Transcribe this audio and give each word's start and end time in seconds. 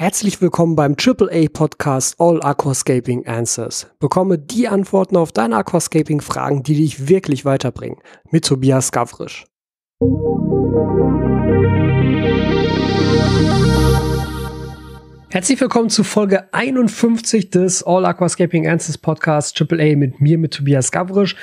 Herzlich 0.00 0.40
willkommen 0.40 0.76
beim 0.76 0.94
AAA 0.94 1.48
Podcast 1.52 2.20
All 2.20 2.40
Aquascaping 2.40 3.26
Answers. 3.26 3.88
Bekomme 3.98 4.38
die 4.38 4.68
Antworten 4.68 5.16
auf 5.16 5.32
deine 5.32 5.56
Aquascaping 5.56 6.20
Fragen, 6.20 6.62
die 6.62 6.76
dich 6.76 7.08
wirklich 7.08 7.44
weiterbringen. 7.44 7.98
Mit 8.30 8.44
Tobias 8.44 8.92
Gavrisch. 8.92 9.46
Herzlich 15.30 15.60
willkommen 15.60 15.90
zu 15.90 16.04
Folge 16.04 16.54
51 16.54 17.50
des 17.50 17.82
All 17.82 18.06
Aquascaping 18.06 18.68
Answers 18.68 18.98
Podcast 18.98 19.60
AAA 19.60 19.96
mit 19.96 20.20
mir, 20.20 20.38
mit 20.38 20.54
Tobias 20.54 20.92
Gavrisch 20.92 21.34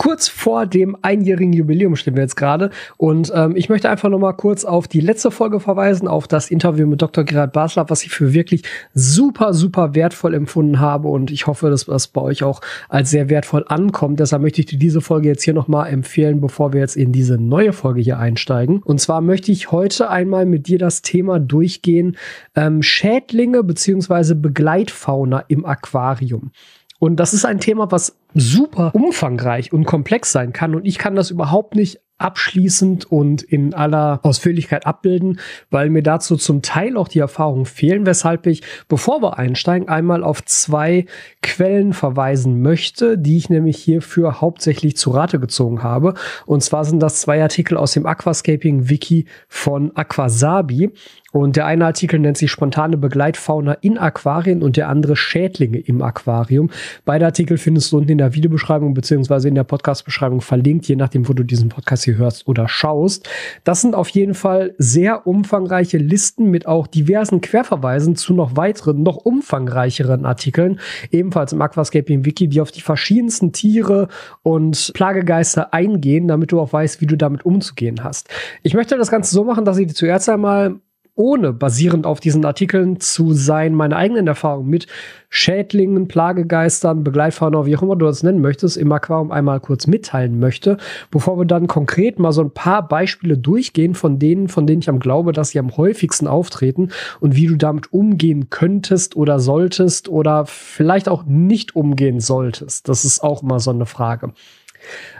kurz 0.00 0.28
vor 0.28 0.64
dem 0.64 0.96
einjährigen 1.02 1.52
Jubiläum 1.52 1.94
stehen 1.94 2.16
wir 2.16 2.22
jetzt 2.22 2.36
gerade. 2.36 2.70
Und 2.96 3.30
ähm, 3.34 3.54
ich 3.54 3.68
möchte 3.68 3.90
einfach 3.90 4.08
noch 4.08 4.18
mal 4.18 4.32
kurz 4.32 4.64
auf 4.64 4.88
die 4.88 5.00
letzte 5.00 5.30
Folge 5.30 5.60
verweisen, 5.60 6.08
auf 6.08 6.26
das 6.26 6.50
Interview 6.50 6.86
mit 6.86 7.02
Dr. 7.02 7.22
Gerhard 7.22 7.52
Basler, 7.52 7.90
was 7.90 8.02
ich 8.02 8.08
für 8.08 8.32
wirklich 8.32 8.62
super, 8.94 9.52
super 9.52 9.94
wertvoll 9.94 10.32
empfunden 10.32 10.80
habe. 10.80 11.08
Und 11.08 11.30
ich 11.30 11.46
hoffe, 11.46 11.68
dass 11.68 11.84
das 11.84 12.08
bei 12.08 12.22
euch 12.22 12.42
auch 12.42 12.62
als 12.88 13.10
sehr 13.10 13.28
wertvoll 13.28 13.66
ankommt. 13.68 14.20
Deshalb 14.20 14.40
möchte 14.40 14.62
ich 14.62 14.68
dir 14.68 14.78
diese 14.78 15.02
Folge 15.02 15.28
jetzt 15.28 15.42
hier 15.42 15.52
noch 15.52 15.68
mal 15.68 15.84
empfehlen, 15.84 16.40
bevor 16.40 16.72
wir 16.72 16.80
jetzt 16.80 16.96
in 16.96 17.12
diese 17.12 17.36
neue 17.36 17.74
Folge 17.74 18.00
hier 18.00 18.18
einsteigen. 18.18 18.82
Und 18.82 19.02
zwar 19.02 19.20
möchte 19.20 19.52
ich 19.52 19.70
heute 19.70 20.08
einmal 20.08 20.46
mit 20.46 20.66
dir 20.66 20.78
das 20.78 21.02
Thema 21.02 21.38
durchgehen, 21.38 22.16
ähm, 22.56 22.82
Schädlinge 22.82 23.62
beziehungsweise 23.62 24.34
Begleitfauna 24.34 25.40
im 25.48 25.66
Aquarium. 25.66 26.52
Und 27.00 27.16
das 27.16 27.32
ist 27.34 27.46
ein 27.46 27.58
Thema, 27.58 27.90
was 27.90 28.16
super 28.34 28.94
umfangreich 28.94 29.72
und 29.72 29.86
komplex 29.86 30.30
sein 30.30 30.52
kann. 30.52 30.74
Und 30.74 30.86
ich 30.86 30.98
kann 30.98 31.16
das 31.16 31.30
überhaupt 31.30 31.74
nicht 31.74 31.98
abschließend 32.20 33.10
und 33.10 33.42
in 33.42 33.72
aller 33.72 34.20
Ausführlichkeit 34.22 34.86
abbilden, 34.86 35.40
weil 35.70 35.88
mir 35.88 36.02
dazu 36.02 36.36
zum 36.36 36.60
Teil 36.60 36.96
auch 36.96 37.08
die 37.08 37.18
Erfahrungen 37.18 37.64
fehlen, 37.64 38.04
weshalb 38.04 38.46
ich, 38.46 38.62
bevor 38.88 39.22
wir 39.22 39.38
einsteigen, 39.38 39.88
einmal 39.88 40.22
auf 40.22 40.44
zwei 40.44 41.06
Quellen 41.42 41.94
verweisen 41.94 42.60
möchte, 42.60 43.16
die 43.16 43.38
ich 43.38 43.48
nämlich 43.48 43.78
hierfür 43.78 44.40
hauptsächlich 44.40 44.96
zu 44.96 45.10
Rate 45.10 45.40
gezogen 45.40 45.82
habe. 45.82 46.14
Und 46.44 46.62
zwar 46.62 46.84
sind 46.84 47.00
das 47.00 47.22
zwei 47.22 47.42
Artikel 47.42 47.78
aus 47.78 47.92
dem 47.92 48.04
Aquascaping 48.04 48.90
Wiki 48.90 49.24
von 49.48 49.96
Aquasabi. 49.96 50.90
Und 51.32 51.56
der 51.56 51.66
eine 51.66 51.86
Artikel 51.86 52.18
nennt 52.18 52.36
sich 52.36 52.50
spontane 52.50 52.96
Begleitfauna 52.96 53.74
in 53.74 53.98
Aquarien 53.98 54.62
und 54.62 54.76
der 54.76 54.88
andere 54.88 55.16
Schädlinge 55.16 55.78
im 55.78 56.02
Aquarium. 56.02 56.70
Beide 57.04 57.26
Artikel 57.26 57.58
findest 57.58 57.92
du 57.92 57.98
unten 57.98 58.10
in 58.10 58.18
der 58.18 58.34
Videobeschreibung 58.34 58.94
beziehungsweise 58.94 59.48
in 59.48 59.54
der 59.54 59.64
Podcastbeschreibung 59.64 60.40
verlinkt, 60.40 60.86
je 60.86 60.96
nachdem, 60.96 61.28
wo 61.28 61.32
du 61.32 61.44
diesen 61.44 61.68
Podcast 61.68 62.04
hier 62.04 62.16
hörst 62.16 62.48
oder 62.48 62.68
schaust. 62.68 63.28
Das 63.64 63.80
sind 63.80 63.94
auf 63.94 64.08
jeden 64.08 64.34
Fall 64.34 64.74
sehr 64.78 65.26
umfangreiche 65.26 65.98
Listen 65.98 66.50
mit 66.50 66.66
auch 66.66 66.86
diversen 66.86 67.40
Querverweisen 67.40 68.16
zu 68.16 68.34
noch 68.34 68.56
weiteren, 68.56 69.02
noch 69.02 69.16
umfangreicheren 69.16 70.24
Artikeln, 70.24 70.80
ebenfalls 71.10 71.52
im 71.52 71.62
Aquascaping 71.62 72.24
Wiki, 72.24 72.48
die 72.48 72.60
auf 72.60 72.72
die 72.72 72.80
verschiedensten 72.80 73.52
Tiere 73.52 74.08
und 74.42 74.92
Plagegeister 74.94 75.72
eingehen, 75.72 76.28
damit 76.28 76.52
du 76.52 76.60
auch 76.60 76.72
weißt, 76.72 77.00
wie 77.00 77.06
du 77.06 77.16
damit 77.16 77.44
umzugehen 77.44 78.02
hast. 78.02 78.28
Ich 78.62 78.74
möchte 78.74 78.96
das 78.96 79.10
Ganze 79.10 79.34
so 79.34 79.44
machen, 79.44 79.64
dass 79.64 79.78
ich 79.78 79.86
dir 79.86 79.94
zuerst 79.94 80.28
einmal 80.28 80.80
ohne 81.20 81.52
basierend 81.52 82.06
auf 82.06 82.18
diesen 82.18 82.46
Artikeln 82.46 82.98
zu 82.98 83.34
sein, 83.34 83.74
meine 83.74 83.94
eigenen 83.94 84.26
Erfahrungen 84.26 84.70
mit 84.70 84.86
Schädlingen, 85.28 86.08
Plagegeistern, 86.08 87.04
Begleitfauna, 87.04 87.66
wie 87.66 87.76
auch 87.76 87.82
immer 87.82 87.94
du 87.94 88.06
das 88.06 88.22
nennen 88.22 88.40
möchtest, 88.40 88.78
im 88.78 88.90
Aquarium 88.90 89.30
einmal 89.30 89.60
kurz 89.60 89.86
mitteilen 89.86 90.40
möchte, 90.40 90.78
bevor 91.10 91.38
wir 91.38 91.44
dann 91.44 91.66
konkret 91.66 92.18
mal 92.18 92.32
so 92.32 92.40
ein 92.40 92.52
paar 92.52 92.88
Beispiele 92.88 93.36
durchgehen 93.36 93.94
von 93.94 94.18
denen, 94.18 94.48
von 94.48 94.66
denen 94.66 94.80
ich 94.80 94.88
am 94.88 94.98
glaube, 94.98 95.32
dass 95.32 95.50
sie 95.50 95.58
am 95.58 95.76
häufigsten 95.76 96.26
auftreten 96.26 96.88
und 97.20 97.36
wie 97.36 97.46
du 97.46 97.56
damit 97.56 97.92
umgehen 97.92 98.48
könntest 98.48 99.14
oder 99.14 99.38
solltest 99.40 100.08
oder 100.08 100.46
vielleicht 100.46 101.06
auch 101.06 101.24
nicht 101.26 101.76
umgehen 101.76 102.20
solltest. 102.20 102.88
Das 102.88 103.04
ist 103.04 103.22
auch 103.22 103.42
mal 103.42 103.60
so 103.60 103.72
eine 103.72 103.84
Frage. 103.84 104.32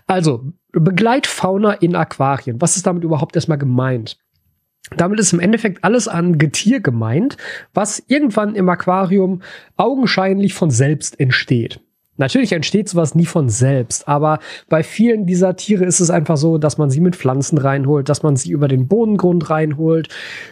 Also, 0.06 0.45
Begleitfauna 0.72 1.75
in 1.75 1.94
Aquarien. 1.94 2.59
Was 2.60 2.77
ist 2.77 2.87
damit 2.87 3.05
überhaupt 3.05 3.37
erstmal 3.37 3.59
gemeint? 3.59 4.16
Damit 4.97 5.21
ist 5.21 5.33
im 5.33 5.41
Endeffekt 5.41 5.84
alles 5.84 6.09
an 6.09 6.39
Getier 6.39 6.81
gemeint, 6.81 7.37
was 7.75 8.03
irgendwann 8.09 8.55
im 8.55 8.69
Aquarium 8.69 9.43
augenscheinlich 9.77 10.55
von 10.55 10.71
selbst 10.71 11.19
entsteht. 11.21 11.81
Natürlich 12.20 12.53
entsteht 12.53 12.86
sowas 12.86 13.14
nie 13.14 13.25
von 13.25 13.48
selbst, 13.48 14.06
aber 14.06 14.41
bei 14.69 14.82
vielen 14.82 15.25
dieser 15.25 15.56
Tiere 15.56 15.86
ist 15.86 16.00
es 16.00 16.10
einfach 16.10 16.36
so, 16.36 16.58
dass 16.58 16.76
man 16.76 16.91
sie 16.91 17.00
mit 17.00 17.16
Pflanzen 17.16 17.56
reinholt, 17.56 18.10
dass 18.10 18.22
man 18.22 18.36
sie 18.36 18.50
über 18.50 18.69
den 18.69 18.88
Bodengrund 18.88 19.48
reinholt, 19.48 20.08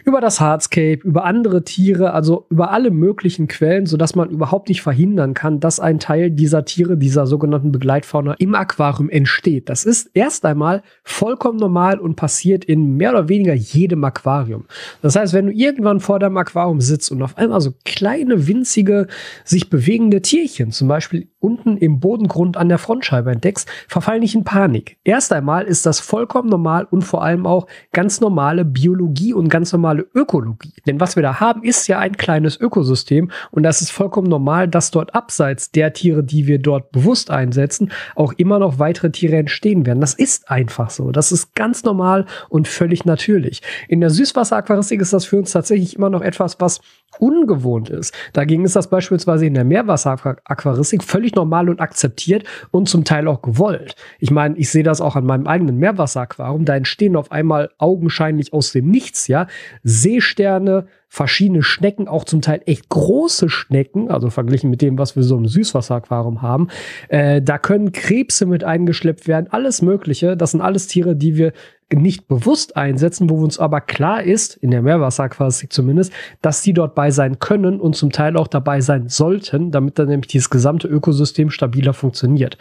über 0.06 0.22
das 0.22 0.40
Hardscape, 0.40 1.00
über 1.04 1.26
andere 1.26 1.64
Tiere, 1.64 2.14
also 2.14 2.46
über 2.48 2.70
alle 2.70 2.90
möglichen 2.90 3.48
Quellen, 3.48 3.84
sodass 3.84 4.14
man 4.14 4.30
überhaupt 4.30 4.70
nicht 4.70 4.80
verhindern 4.80 5.34
kann, 5.34 5.60
dass 5.60 5.78
ein 5.78 6.00
Teil 6.00 6.30
dieser 6.30 6.64
Tiere, 6.64 6.96
dieser 6.96 7.26
sogenannten 7.26 7.70
Begleitfauna 7.70 8.36
im 8.38 8.54
Aquarium 8.54 9.10
entsteht. 9.10 9.68
Das 9.68 9.84
ist 9.84 10.10
erst 10.14 10.46
einmal 10.46 10.82
vollkommen 11.04 11.58
normal 11.58 11.98
und 11.98 12.16
passiert 12.16 12.64
in 12.64 12.96
mehr 12.96 13.10
oder 13.10 13.28
weniger 13.28 13.52
jedem 13.52 14.04
Aquarium. 14.04 14.64
Das 15.02 15.16
heißt, 15.16 15.34
wenn 15.34 15.48
du 15.48 15.52
irgendwann 15.52 16.00
vor 16.00 16.18
deinem 16.18 16.38
Aquarium 16.38 16.80
sitzt 16.80 17.12
und 17.12 17.20
auf 17.20 17.36
einmal 17.36 17.60
so 17.60 17.74
kleine, 17.84 18.46
winzige, 18.46 19.06
sich 19.44 19.68
bewegende 19.68 20.22
Tierchen, 20.22 20.72
zum 20.72 20.88
Beispiel 20.88 21.28
unten 21.58 21.76
im 21.76 22.00
Bodengrund 22.00 22.56
an 22.56 22.68
der 22.68 22.78
Frontscheibe 22.78 23.30
entdeckst, 23.30 23.68
verfall 23.88 24.20
nicht 24.20 24.34
in 24.34 24.44
Panik. 24.44 24.98
Erst 25.04 25.32
einmal 25.32 25.64
ist 25.64 25.86
das 25.86 26.00
vollkommen 26.00 26.48
normal 26.48 26.86
und 26.90 27.02
vor 27.02 27.22
allem 27.22 27.46
auch 27.46 27.66
ganz 27.92 28.20
normale 28.20 28.64
Biologie 28.64 29.34
und 29.34 29.48
ganz 29.48 29.72
normale 29.72 30.06
Ökologie. 30.14 30.74
Denn 30.86 31.00
was 31.00 31.16
wir 31.16 31.22
da 31.22 31.40
haben, 31.40 31.62
ist 31.62 31.88
ja 31.88 31.98
ein 31.98 32.16
kleines 32.16 32.58
Ökosystem 32.60 33.30
und 33.50 33.62
das 33.62 33.80
ist 33.80 33.90
vollkommen 33.90 34.28
normal, 34.28 34.68
dass 34.68 34.90
dort 34.90 35.14
abseits 35.14 35.70
der 35.70 35.92
Tiere, 35.92 36.22
die 36.22 36.46
wir 36.46 36.58
dort 36.58 36.92
bewusst 36.92 37.30
einsetzen, 37.30 37.90
auch 38.14 38.32
immer 38.36 38.58
noch 38.58 38.78
weitere 38.78 39.10
Tiere 39.10 39.36
entstehen 39.36 39.86
werden. 39.86 40.00
Das 40.00 40.14
ist 40.14 40.50
einfach 40.50 40.90
so. 40.90 41.10
Das 41.10 41.32
ist 41.32 41.54
ganz 41.54 41.84
normal 41.84 42.26
und 42.48 42.68
völlig 42.68 43.04
natürlich. 43.04 43.62
In 43.88 44.00
der 44.00 44.10
Süßwasseraquaristik 44.10 45.00
ist 45.00 45.12
das 45.12 45.24
für 45.24 45.36
uns 45.36 45.52
tatsächlich 45.52 45.96
immer 45.96 46.10
noch 46.10 46.22
etwas, 46.22 46.60
was 46.60 46.80
ungewohnt 47.18 47.90
ist. 47.90 48.14
Dagegen 48.32 48.64
ist 48.64 48.76
das 48.76 48.90
beispielsweise 48.90 49.46
in 49.46 49.54
der 49.54 49.64
Meerwasseraquaristik 49.64 51.02
völlig 51.02 51.34
normal 51.34 51.68
und 51.68 51.80
akzeptiert 51.80 52.44
und 52.70 52.88
zum 52.88 53.04
Teil 53.04 53.26
auch 53.28 53.42
gewollt. 53.42 53.94
Ich 54.18 54.30
meine, 54.30 54.56
ich 54.56 54.70
sehe 54.70 54.82
das 54.82 55.00
auch 55.00 55.16
an 55.16 55.24
meinem 55.24 55.46
eigenen 55.46 55.78
Meerwasseraquarium. 55.78 56.64
Da 56.64 56.76
entstehen 56.76 57.16
auf 57.16 57.32
einmal 57.32 57.70
augenscheinlich 57.78 58.52
aus 58.52 58.72
dem 58.72 58.90
Nichts, 58.90 59.26
ja, 59.26 59.46
Seesterne, 59.82 60.86
verschiedene 61.08 61.62
Schnecken, 61.62 62.06
auch 62.06 62.24
zum 62.24 62.42
Teil 62.42 62.60
echt 62.66 62.90
große 62.90 63.48
Schnecken, 63.48 64.10
also 64.10 64.28
verglichen 64.28 64.68
mit 64.68 64.82
dem, 64.82 64.98
was 64.98 65.16
wir 65.16 65.22
so 65.22 65.38
im 65.38 65.46
Süßwasseraquarium 65.46 66.42
haben. 66.42 66.68
Äh, 67.08 67.40
da 67.40 67.58
können 67.58 67.92
Krebse 67.92 68.44
mit 68.44 68.62
eingeschleppt 68.62 69.26
werden, 69.26 69.46
alles 69.50 69.80
Mögliche. 69.80 70.36
Das 70.36 70.50
sind 70.50 70.60
alles 70.60 70.86
Tiere, 70.86 71.16
die 71.16 71.36
wir 71.36 71.52
nicht 71.94 72.28
bewusst 72.28 72.76
einsetzen, 72.76 73.30
wo 73.30 73.42
uns 73.42 73.58
aber 73.58 73.80
klar 73.80 74.22
ist, 74.22 74.56
in 74.56 74.70
der 74.70 74.82
Meerwasseraquaristik 74.82 75.72
zumindest, 75.72 76.12
dass 76.42 76.60
die 76.60 76.74
dort 76.74 76.94
bei 76.94 77.10
sein 77.10 77.38
können 77.38 77.80
und 77.80 77.96
zum 77.96 78.10
Teil 78.12 78.36
auch 78.36 78.46
dabei 78.46 78.80
sein 78.80 79.08
sollten, 79.08 79.70
damit 79.70 79.98
dann 79.98 80.08
nämlich 80.08 80.28
dieses 80.28 80.50
gesamte 80.50 80.86
Ökosystem 80.86 81.50
stabiler 81.50 81.94
funktioniert. 81.94 82.58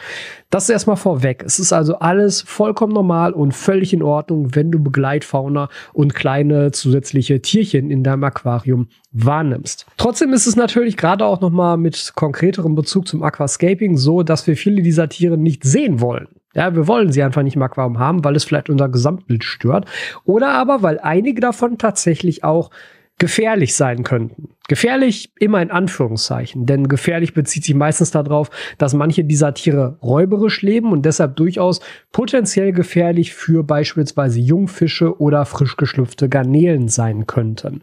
Das 0.49 0.63
ist 0.63 0.69
erstmal 0.69 0.95
vorweg. 0.95 1.43
Es 1.45 1.59
ist 1.59 1.73
also 1.73 1.99
alles 1.99 2.41
vollkommen 2.41 2.93
normal 2.93 3.33
und 3.33 3.53
völlig 3.53 3.93
in 3.93 4.01
Ordnung, 4.01 4.55
wenn 4.55 4.71
du 4.71 4.81
Begleitfauna 4.81 5.69
und 5.93 6.15
kleine 6.15 6.71
zusätzliche 6.71 7.41
Tierchen 7.41 7.91
in 7.91 8.03
deinem 8.03 8.23
Aquarium 8.23 8.87
wahrnimmst. 9.11 9.85
Trotzdem 9.97 10.31
ist 10.31 10.47
es 10.47 10.55
natürlich 10.55 10.95
gerade 10.95 11.25
auch 11.25 11.41
noch 11.41 11.49
mal 11.49 11.75
mit 11.75 12.13
konkreterem 12.15 12.75
Bezug 12.75 13.07
zum 13.07 13.23
Aquascaping 13.23 13.97
so, 13.97 14.23
dass 14.23 14.47
wir 14.47 14.55
viele 14.55 14.81
dieser 14.81 15.09
Tiere 15.09 15.37
nicht 15.37 15.63
sehen 15.63 15.99
wollen. 15.99 16.27
Ja, 16.57 16.75
wir 16.75 16.87
wollen 16.87 17.11
sie 17.11 17.21
einfach 17.21 17.43
nicht 17.43 17.55
im 17.55 17.61
Aquarium 17.61 17.99
haben, 17.99 18.23
weil 18.25 18.35
es 18.35 18.43
vielleicht 18.43 18.69
unser 18.69 18.89
Gesamtbild 18.89 19.43
stört. 19.43 19.85
Oder 20.25 20.49
aber, 20.49 20.81
weil 20.81 20.99
einige 20.99 21.39
davon 21.39 21.77
tatsächlich 21.77 22.43
auch 22.43 22.71
gefährlich 23.19 23.75
sein 23.75 24.03
könnten. 24.03 24.49
Gefährlich 24.67 25.31
immer 25.39 25.61
in 25.61 25.71
Anführungszeichen, 25.71 26.65
denn 26.65 26.87
gefährlich 26.87 27.33
bezieht 27.33 27.63
sich 27.63 27.75
meistens 27.75 28.11
darauf, 28.11 28.49
dass 28.77 28.93
manche 28.93 29.23
dieser 29.23 29.53
Tiere 29.53 29.97
räuberisch 30.01 30.61
leben 30.61 30.91
und 30.91 31.03
deshalb 31.05 31.35
durchaus 31.35 31.79
potenziell 32.11 32.73
gefährlich 32.73 33.33
für 33.33 33.63
beispielsweise 33.63 34.39
Jungfische 34.39 35.19
oder 35.19 35.45
frisch 35.45 35.77
geschlüpfte 35.77 36.27
Garnelen 36.27 36.89
sein 36.89 37.27
könnten. 37.27 37.81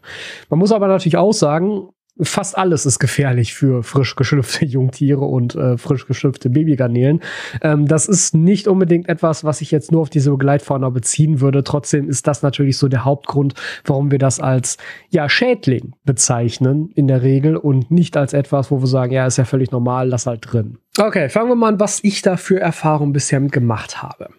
Man 0.49 0.59
muss 0.59 0.71
aber 0.71 0.87
natürlich 0.87 1.17
auch 1.17 1.33
sagen, 1.33 1.89
fast 2.21 2.57
alles 2.57 2.85
ist 2.85 2.99
gefährlich 2.99 3.53
für 3.53 3.83
frisch 3.83 4.15
geschlüpfte 4.15 4.65
Jungtiere 4.65 5.25
und 5.25 5.55
äh, 5.55 5.77
frisch 5.77 6.07
geschlüpfte 6.07 6.49
Babygarnelen. 6.49 7.21
Ähm, 7.61 7.87
das 7.87 8.07
ist 8.07 8.33
nicht 8.33 8.67
unbedingt 8.67 9.09
etwas, 9.09 9.43
was 9.43 9.61
ich 9.61 9.71
jetzt 9.71 9.91
nur 9.91 10.01
auf 10.01 10.09
diese 10.09 10.31
Begleitfauna 10.31 10.89
beziehen 10.89 11.41
würde. 11.41 11.63
Trotzdem 11.63 12.09
ist 12.09 12.27
das 12.27 12.41
natürlich 12.41 12.77
so 12.77 12.87
der 12.87 13.05
Hauptgrund, 13.05 13.53
warum 13.83 14.11
wir 14.11 14.19
das 14.19 14.39
als 14.39 14.77
ja 15.09 15.27
Schädling 15.27 15.93
bezeichnen 16.05 16.89
in 16.95 17.07
der 17.07 17.21
Regel 17.21 17.57
und 17.57 17.91
nicht 17.91 18.17
als 18.17 18.33
etwas, 18.33 18.71
wo 18.71 18.81
wir 18.81 18.87
sagen, 18.87 19.11
ja, 19.11 19.25
ist 19.25 19.37
ja 19.37 19.45
völlig 19.45 19.71
normal, 19.71 20.07
lass 20.07 20.25
halt 20.25 20.51
drin. 20.51 20.77
Okay, 20.97 21.29
fangen 21.29 21.49
wir 21.49 21.55
mal 21.55 21.73
an, 21.73 21.79
was 21.79 22.03
ich 22.03 22.21
da 22.21 22.37
für 22.37 22.59
Erfahrungen 22.59 23.11
bisher 23.11 23.41
gemacht 23.41 24.01
habe. 24.01 24.29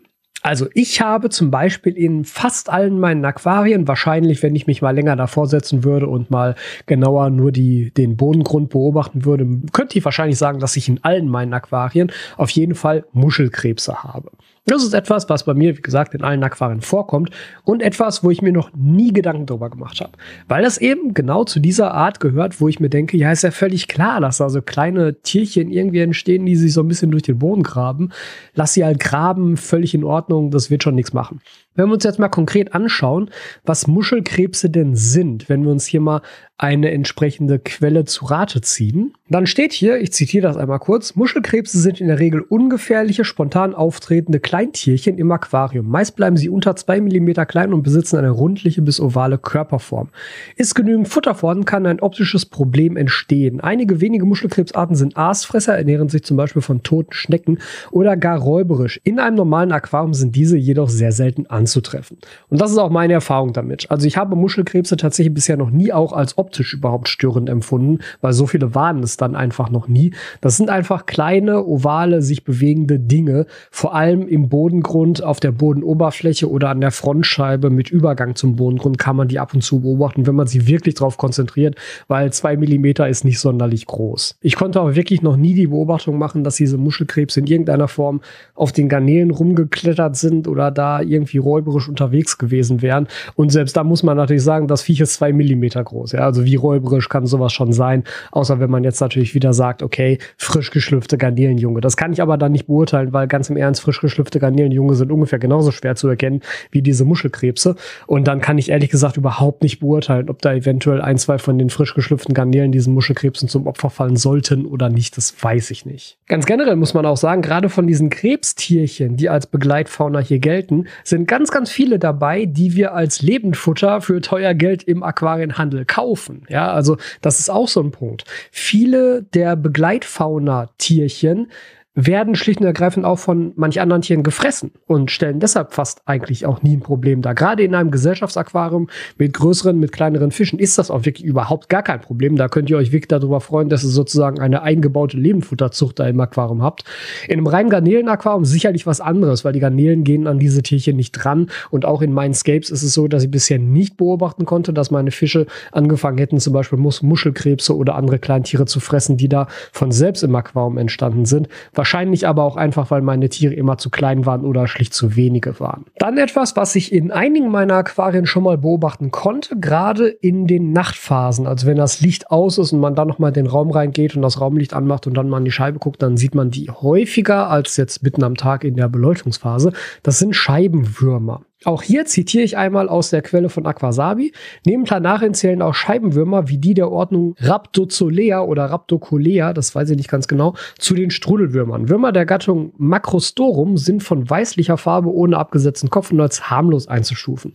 Also 0.46 0.68
ich 0.74 1.00
habe 1.00 1.28
zum 1.28 1.50
Beispiel 1.50 1.98
in 1.98 2.24
fast 2.24 2.70
allen 2.70 3.00
meinen 3.00 3.24
Aquarien, 3.24 3.88
wahrscheinlich, 3.88 4.44
wenn 4.44 4.54
ich 4.54 4.68
mich 4.68 4.80
mal 4.80 4.94
länger 4.94 5.16
davor 5.16 5.48
setzen 5.48 5.82
würde 5.82 6.06
und 6.06 6.30
mal 6.30 6.54
genauer 6.86 7.30
nur 7.30 7.50
die, 7.50 7.90
den 7.90 8.16
Bodengrund 8.16 8.70
beobachten 8.70 9.24
würde, 9.24 9.44
könnte 9.72 9.98
ich 9.98 10.04
wahrscheinlich 10.04 10.38
sagen, 10.38 10.60
dass 10.60 10.76
ich 10.76 10.88
in 10.88 11.02
allen 11.02 11.28
meinen 11.28 11.52
Aquarien 11.52 12.12
auf 12.36 12.50
jeden 12.50 12.76
Fall 12.76 13.06
Muschelkrebse 13.12 14.04
habe. 14.04 14.30
Das 14.68 14.82
ist 14.82 14.94
etwas, 14.94 15.28
was 15.28 15.44
bei 15.44 15.54
mir, 15.54 15.76
wie 15.76 15.80
gesagt, 15.80 16.12
in 16.12 16.24
allen 16.24 16.42
Aquarien 16.42 16.80
vorkommt 16.80 17.30
und 17.62 17.82
etwas, 17.82 18.24
wo 18.24 18.32
ich 18.32 18.42
mir 18.42 18.52
noch 18.52 18.70
nie 18.74 19.12
Gedanken 19.12 19.46
drüber 19.46 19.70
gemacht 19.70 20.00
habe. 20.00 20.12
Weil 20.48 20.64
das 20.64 20.78
eben 20.78 21.14
genau 21.14 21.44
zu 21.44 21.60
dieser 21.60 21.94
Art 21.94 22.18
gehört, 22.18 22.60
wo 22.60 22.66
ich 22.66 22.80
mir 22.80 22.88
denke, 22.88 23.16
ja, 23.16 23.30
ist 23.30 23.42
ja 23.42 23.52
völlig 23.52 23.86
klar, 23.86 24.20
dass 24.20 24.38
da 24.38 24.48
so 24.48 24.60
kleine 24.62 25.22
Tierchen 25.22 25.70
irgendwie 25.70 26.00
entstehen, 26.00 26.46
die 26.46 26.56
sich 26.56 26.72
so 26.72 26.82
ein 26.82 26.88
bisschen 26.88 27.12
durch 27.12 27.22
den 27.22 27.38
Boden 27.38 27.62
graben. 27.62 28.10
Lass 28.54 28.74
sie 28.74 28.84
halt 28.84 28.98
graben, 28.98 29.56
völlig 29.56 29.94
in 29.94 30.02
Ordnung, 30.02 30.50
das 30.50 30.68
wird 30.68 30.82
schon 30.82 30.96
nichts 30.96 31.12
machen. 31.12 31.40
Wenn 31.76 31.88
wir 31.88 31.94
uns 31.94 32.04
jetzt 32.04 32.18
mal 32.18 32.28
konkret 32.28 32.74
anschauen, 32.74 33.30
was 33.64 33.86
Muschelkrebse 33.86 34.70
denn 34.70 34.96
sind, 34.96 35.48
wenn 35.48 35.62
wir 35.62 35.70
uns 35.70 35.86
hier 35.86 36.00
mal 36.00 36.22
eine 36.58 36.90
entsprechende 36.90 37.58
Quelle 37.58 38.06
zu 38.06 38.24
Rate 38.24 38.62
ziehen, 38.62 39.12
dann 39.28 39.46
steht 39.46 39.74
hier, 39.74 40.00
ich 40.00 40.12
zitiere 40.14 40.46
das 40.46 40.56
einmal 40.56 40.78
kurz, 40.78 41.14
Muschelkrebse 41.14 41.78
sind 41.78 42.00
in 42.00 42.06
der 42.06 42.18
Regel 42.18 42.40
ungefährliche, 42.40 43.26
spontan 43.26 43.74
auftretende 43.74 44.40
Kleintierchen 44.40 45.18
im 45.18 45.30
Aquarium. 45.30 45.86
Meist 45.86 46.16
bleiben 46.16 46.38
sie 46.38 46.48
unter 46.48 46.74
zwei 46.74 47.02
Millimeter 47.02 47.44
klein 47.44 47.74
und 47.74 47.82
besitzen 47.82 48.16
eine 48.16 48.30
rundliche 48.30 48.80
bis 48.80 49.00
ovale 49.00 49.36
Körperform. 49.36 50.08
Ist 50.56 50.74
genügend 50.74 51.08
Futter 51.08 51.34
vorhanden, 51.34 51.66
kann 51.66 51.84
ein 51.84 52.00
optisches 52.00 52.46
Problem 52.46 52.96
entstehen. 52.96 53.60
Einige 53.60 54.00
wenige 54.00 54.24
Muschelkrebsarten 54.24 54.96
sind 54.96 55.18
Aasfresser, 55.18 55.76
ernähren 55.76 56.08
sich 56.08 56.24
zum 56.24 56.38
Beispiel 56.38 56.62
von 56.62 56.82
toten 56.82 57.12
Schnecken 57.12 57.58
oder 57.90 58.16
gar 58.16 58.38
räuberisch. 58.38 58.98
In 59.04 59.18
einem 59.18 59.36
normalen 59.36 59.72
Aquarium 59.72 60.14
sind 60.14 60.34
diese 60.34 60.56
jedoch 60.56 60.88
sehr 60.88 61.12
selten 61.12 61.44
an 61.46 61.65
anzutreffen. 61.66 62.18
Und 62.48 62.60
das 62.60 62.70
ist 62.70 62.78
auch 62.78 62.90
meine 62.90 63.12
Erfahrung 63.12 63.52
damit. 63.52 63.90
Also 63.90 64.06
ich 64.06 64.16
habe 64.16 64.36
Muschelkrebse 64.36 64.96
tatsächlich 64.96 65.34
bisher 65.34 65.56
noch 65.56 65.70
nie 65.70 65.92
auch 65.92 66.12
als 66.12 66.38
optisch 66.38 66.74
überhaupt 66.74 67.08
störend 67.08 67.48
empfunden, 67.48 67.98
weil 68.20 68.32
so 68.32 68.46
viele 68.46 68.74
waren 68.74 69.02
es 69.02 69.16
dann 69.16 69.34
einfach 69.34 69.68
noch 69.70 69.88
nie. 69.88 70.14
Das 70.40 70.56
sind 70.56 70.70
einfach 70.70 71.06
kleine, 71.06 71.64
ovale, 71.64 72.22
sich 72.22 72.44
bewegende 72.44 72.98
Dinge, 72.98 73.46
vor 73.70 73.94
allem 73.94 74.28
im 74.28 74.48
Bodengrund, 74.48 75.22
auf 75.22 75.40
der 75.40 75.52
Bodenoberfläche 75.52 76.48
oder 76.48 76.70
an 76.70 76.80
der 76.80 76.92
Frontscheibe 76.92 77.70
mit 77.70 77.90
Übergang 77.90 78.36
zum 78.36 78.56
Bodengrund 78.56 78.98
kann 78.98 79.16
man 79.16 79.28
die 79.28 79.38
ab 79.38 79.52
und 79.54 79.62
zu 79.62 79.80
beobachten, 79.80 80.26
wenn 80.26 80.34
man 80.34 80.46
sich 80.46 80.66
wirklich 80.66 80.94
darauf 80.94 81.16
konzentriert, 81.16 81.76
weil 82.08 82.32
zwei 82.32 82.56
Millimeter 82.56 83.08
ist 83.08 83.24
nicht 83.24 83.40
sonderlich 83.40 83.86
groß. 83.86 84.38
Ich 84.40 84.54
konnte 84.56 84.80
auch 84.80 84.94
wirklich 84.94 85.22
noch 85.22 85.36
nie 85.36 85.54
die 85.54 85.66
Beobachtung 85.66 86.18
machen, 86.18 86.44
dass 86.44 86.56
diese 86.56 86.78
Muschelkrebse 86.78 87.40
in 87.40 87.46
irgendeiner 87.46 87.88
Form 87.88 88.20
auf 88.54 88.72
den 88.72 88.88
Garnelen 88.88 89.30
rumgeklettert 89.30 90.16
sind 90.16 90.48
oder 90.48 90.70
da 90.70 91.00
irgendwie 91.00 91.38
roh 91.38 91.55
räuberisch 91.56 91.88
unterwegs 91.88 92.38
gewesen 92.38 92.82
wären. 92.82 93.08
Und 93.34 93.50
selbst 93.50 93.76
da 93.76 93.84
muss 93.84 94.02
man 94.02 94.16
natürlich 94.16 94.42
sagen, 94.42 94.68
das 94.68 94.82
Viech 94.82 95.00
ist 95.00 95.14
zwei 95.14 95.32
Millimeter 95.32 95.82
groß. 95.82 96.12
Ja? 96.12 96.20
Also 96.20 96.44
wie 96.44 96.56
räuberisch 96.56 97.08
kann 97.08 97.26
sowas 97.26 97.52
schon 97.52 97.72
sein, 97.72 98.04
außer 98.30 98.60
wenn 98.60 98.70
man 98.70 98.84
jetzt 98.84 99.00
natürlich 99.00 99.34
wieder 99.34 99.52
sagt, 99.52 99.82
okay, 99.82 100.18
frisch 100.36 100.70
geschlüpfte 100.70 101.18
Garnelenjunge. 101.18 101.80
Das 101.80 101.96
kann 101.96 102.12
ich 102.12 102.20
aber 102.20 102.36
dann 102.36 102.52
nicht 102.52 102.66
beurteilen, 102.66 103.12
weil 103.12 103.26
ganz 103.26 103.48
im 103.48 103.56
Ernst, 103.56 103.80
frisch 103.80 104.00
geschlüpfte 104.00 104.38
Garnelenjunge 104.38 104.94
sind 104.94 105.10
ungefähr 105.10 105.38
genauso 105.38 105.70
schwer 105.70 105.96
zu 105.96 106.08
erkennen 106.08 106.40
wie 106.70 106.82
diese 106.82 107.04
Muschelkrebse. 107.04 107.76
Und 108.06 108.28
dann 108.28 108.40
kann 108.40 108.58
ich 108.58 108.70
ehrlich 108.70 108.90
gesagt 108.90 109.16
überhaupt 109.16 109.62
nicht 109.62 109.80
beurteilen, 109.80 110.28
ob 110.28 110.42
da 110.42 110.52
eventuell 110.52 111.00
ein, 111.00 111.18
zwei 111.18 111.38
von 111.38 111.58
den 111.58 111.70
frisch 111.70 111.94
geschlüpften 111.94 112.34
Garnelen 112.34 112.72
diesen 112.72 112.92
Muschelkrebsen 112.92 113.48
zum 113.48 113.66
Opfer 113.66 113.90
fallen 113.90 114.16
sollten 114.16 114.66
oder 114.66 114.88
nicht. 114.88 115.16
Das 115.16 115.34
weiß 115.40 115.70
ich 115.70 115.86
nicht. 115.86 116.18
Ganz 116.28 116.46
generell 116.46 116.76
muss 116.76 116.94
man 116.94 117.06
auch 117.06 117.16
sagen, 117.16 117.42
gerade 117.42 117.68
von 117.68 117.86
diesen 117.86 118.10
Krebstierchen, 118.10 119.16
die 119.16 119.28
als 119.28 119.46
Begleitfauna 119.46 120.18
hier 120.18 120.38
gelten, 120.38 120.86
sind 121.04 121.28
ganz 121.28 121.45
ganz, 121.46 121.52
ganz 121.52 121.70
viele 121.70 122.00
dabei, 122.00 122.44
die 122.44 122.74
wir 122.74 122.92
als 122.94 123.22
Lebendfutter 123.22 124.00
für 124.00 124.20
teuer 124.20 124.52
Geld 124.52 124.82
im 124.82 125.04
Aquarienhandel 125.04 125.84
kaufen. 125.84 126.42
Ja, 126.48 126.72
also 126.72 126.96
das 127.20 127.38
ist 127.38 127.50
auch 127.50 127.68
so 127.68 127.80
ein 127.80 127.92
Punkt. 127.92 128.24
Viele 128.50 129.22
der 129.22 129.54
Begleitfauna-Tierchen 129.54 131.52
werden 131.96 132.34
schlicht 132.34 132.60
und 132.60 132.66
ergreifend 132.66 133.06
auch 133.06 133.18
von 133.18 133.52
manch 133.56 133.80
anderen 133.80 134.02
Tieren 134.02 134.22
gefressen 134.22 134.70
und 134.86 135.10
stellen 135.10 135.40
deshalb 135.40 135.72
fast 135.72 136.02
eigentlich 136.04 136.44
auch 136.44 136.62
nie 136.62 136.76
ein 136.76 136.80
Problem 136.80 137.22
dar. 137.22 137.34
Gerade 137.34 137.62
in 137.64 137.74
einem 137.74 137.90
Gesellschaftsaquarium 137.90 138.88
mit 139.16 139.32
größeren, 139.32 139.80
mit 139.80 139.92
kleineren 139.92 140.30
Fischen 140.30 140.58
ist 140.58 140.76
das 140.76 140.90
auch 140.90 141.06
wirklich 141.06 141.24
überhaupt 141.24 141.70
gar 141.70 141.82
kein 141.82 142.02
Problem. 142.02 142.36
Da 142.36 142.48
könnt 142.48 142.68
ihr 142.68 142.76
euch 142.76 142.92
wirklich 142.92 143.08
darüber 143.08 143.40
freuen, 143.40 143.70
dass 143.70 143.82
ihr 143.82 143.88
sozusagen 143.88 144.40
eine 144.40 144.62
eingebaute 144.62 145.16
Lebendfutterzucht 145.16 145.98
da 145.98 146.06
im 146.06 146.20
Aquarium 146.20 146.62
habt. 146.62 146.84
In 147.28 147.38
einem 147.38 147.46
reinen 147.46 147.70
Garnelenaquarium 147.70 148.44
sicherlich 148.44 148.86
was 148.86 149.00
anderes, 149.00 149.46
weil 149.46 149.54
die 149.54 149.60
Garnelen 149.60 150.04
gehen 150.04 150.26
an 150.26 150.38
diese 150.38 150.62
Tierchen 150.62 150.96
nicht 150.96 151.12
dran. 151.12 151.48
Und 151.70 151.86
auch 151.86 152.02
in 152.02 152.12
meinen 152.12 152.32
ist 152.36 152.70
es 152.70 152.92
so, 152.92 153.08
dass 153.08 153.24
ich 153.24 153.30
bisher 153.30 153.58
nicht 153.58 153.96
beobachten 153.96 154.44
konnte, 154.44 154.74
dass 154.74 154.90
meine 154.90 155.10
Fische 155.10 155.46
angefangen 155.72 156.18
hätten, 156.18 156.38
zum 156.38 156.52
Beispiel 156.52 156.78
Mus 156.78 157.02
Muschelkrebse 157.02 157.74
oder 157.74 157.94
andere 157.94 158.18
Kleintiere 158.18 158.66
zu 158.66 158.80
fressen, 158.80 159.16
die 159.16 159.28
da 159.28 159.48
von 159.72 159.92
selbst 159.92 160.22
im 160.22 160.34
Aquarium 160.34 160.76
entstanden 160.76 161.24
sind. 161.24 161.48
Was 161.72 161.85
Wahrscheinlich 161.86 162.26
aber 162.26 162.42
auch 162.42 162.56
einfach, 162.56 162.90
weil 162.90 163.00
meine 163.00 163.28
Tiere 163.28 163.54
immer 163.54 163.78
zu 163.78 163.90
klein 163.90 164.26
waren 164.26 164.44
oder 164.44 164.66
schlicht 164.66 164.92
zu 164.92 165.14
wenige 165.14 165.60
waren. 165.60 165.84
Dann 166.00 166.18
etwas, 166.18 166.56
was 166.56 166.74
ich 166.74 166.92
in 166.92 167.12
einigen 167.12 167.48
meiner 167.48 167.74
Aquarien 167.74 168.26
schon 168.26 168.42
mal 168.42 168.58
beobachten 168.58 169.12
konnte, 169.12 169.56
gerade 169.60 170.08
in 170.08 170.48
den 170.48 170.72
Nachtphasen. 170.72 171.46
Also 171.46 171.68
wenn 171.68 171.76
das 171.76 172.00
Licht 172.00 172.28
aus 172.32 172.58
ist 172.58 172.72
und 172.72 172.80
man 172.80 172.96
dann 172.96 173.06
nochmal 173.06 173.28
in 173.28 173.34
den 173.34 173.46
Raum 173.46 173.70
reingeht 173.70 174.16
und 174.16 174.22
das 174.22 174.40
Raumlicht 174.40 174.74
anmacht 174.74 175.06
und 175.06 175.14
dann 175.14 175.28
mal 175.28 175.38
in 175.38 175.44
die 175.44 175.52
Scheibe 175.52 175.78
guckt, 175.78 176.02
dann 176.02 176.16
sieht 176.16 176.34
man 176.34 176.50
die 176.50 176.68
häufiger 176.72 177.50
als 177.50 177.76
jetzt 177.76 178.02
mitten 178.02 178.24
am 178.24 178.34
Tag 178.34 178.64
in 178.64 178.74
der 178.74 178.88
Beleuchtungsphase. 178.88 179.72
Das 180.02 180.18
sind 180.18 180.34
Scheibenwürmer. 180.34 181.42
Auch 181.66 181.82
hier 181.82 182.06
zitiere 182.06 182.44
ich 182.44 182.56
einmal 182.56 182.88
aus 182.88 183.10
der 183.10 183.22
Quelle 183.22 183.48
von 183.48 183.66
Aquasabi. 183.66 184.32
Neben 184.64 184.84
Planarien 184.84 185.34
zählen 185.34 185.62
auch 185.62 185.74
Scheibenwürmer 185.74 186.48
wie 186.48 186.58
die 186.58 186.74
der 186.74 186.92
Ordnung 186.92 187.34
Rhabdozolea 187.40 188.40
oder 188.40 188.66
Rhabdocolea, 188.66 189.52
das 189.52 189.74
weiß 189.74 189.90
ich 189.90 189.96
nicht 189.96 190.08
ganz 190.08 190.28
genau, 190.28 190.54
zu 190.78 190.94
den 190.94 191.10
Strudelwürmern. 191.10 191.88
Würmer 191.88 192.12
der 192.12 192.24
Gattung 192.24 192.72
Macrostorum 192.78 193.78
sind 193.78 194.04
von 194.04 194.30
weißlicher 194.30 194.76
Farbe 194.76 195.12
ohne 195.12 195.38
abgesetzten 195.38 195.90
Kopf 195.90 196.12
und 196.12 196.20
als 196.20 196.50
harmlos 196.50 196.86
einzustufen. 196.86 197.54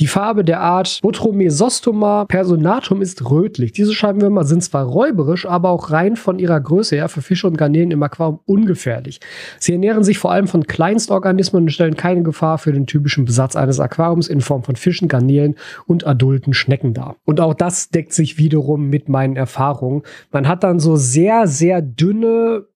Die 0.00 0.08
Farbe 0.08 0.42
der 0.42 0.58
Art 0.60 0.98
Botromesostoma 1.02 2.24
personatum 2.24 3.02
ist 3.02 3.30
rötlich. 3.30 3.70
Diese 3.70 3.94
Scheibenwürmer 3.94 4.42
sind 4.42 4.64
zwar 4.64 4.84
räuberisch, 4.84 5.46
aber 5.46 5.70
auch 5.70 5.92
rein 5.92 6.16
von 6.16 6.40
ihrer 6.40 6.60
Größe 6.60 6.96
her 6.96 7.08
für 7.08 7.22
Fische 7.22 7.46
und 7.46 7.56
Garnelen 7.56 7.92
im 7.92 8.02
Aquarium 8.02 8.40
ungefährlich. 8.46 9.20
Sie 9.60 9.74
ernähren 9.74 10.02
sich 10.02 10.18
vor 10.18 10.32
allem 10.32 10.48
von 10.48 10.66
Kleinstorganismen 10.66 11.62
und 11.62 11.70
stellen 11.70 11.96
keine 11.96 12.24
Gefahr 12.24 12.58
für 12.58 12.72
den 12.72 12.88
typischen 12.88 13.24
Besatz 13.24 13.43
Besatz 13.44 13.56
eines 13.56 13.80
Aquariums 13.80 14.28
in 14.28 14.40
Form 14.40 14.62
von 14.62 14.76
Fischen, 14.76 15.08
Garnelen 15.08 15.56
und 15.86 16.06
adulten 16.06 16.54
Schnecken 16.54 16.94
dar. 16.94 17.16
Und 17.24 17.40
auch 17.40 17.54
das 17.54 17.90
deckt 17.90 18.12
sich 18.12 18.38
wiederum 18.38 18.88
mit 18.88 19.08
meinen 19.08 19.36
Erfahrungen. 19.36 20.02
Man 20.32 20.48
hat 20.48 20.64
dann 20.64 20.80
so 20.80 20.96
sehr, 20.96 21.46
sehr 21.46 21.82
dünne 21.82 22.66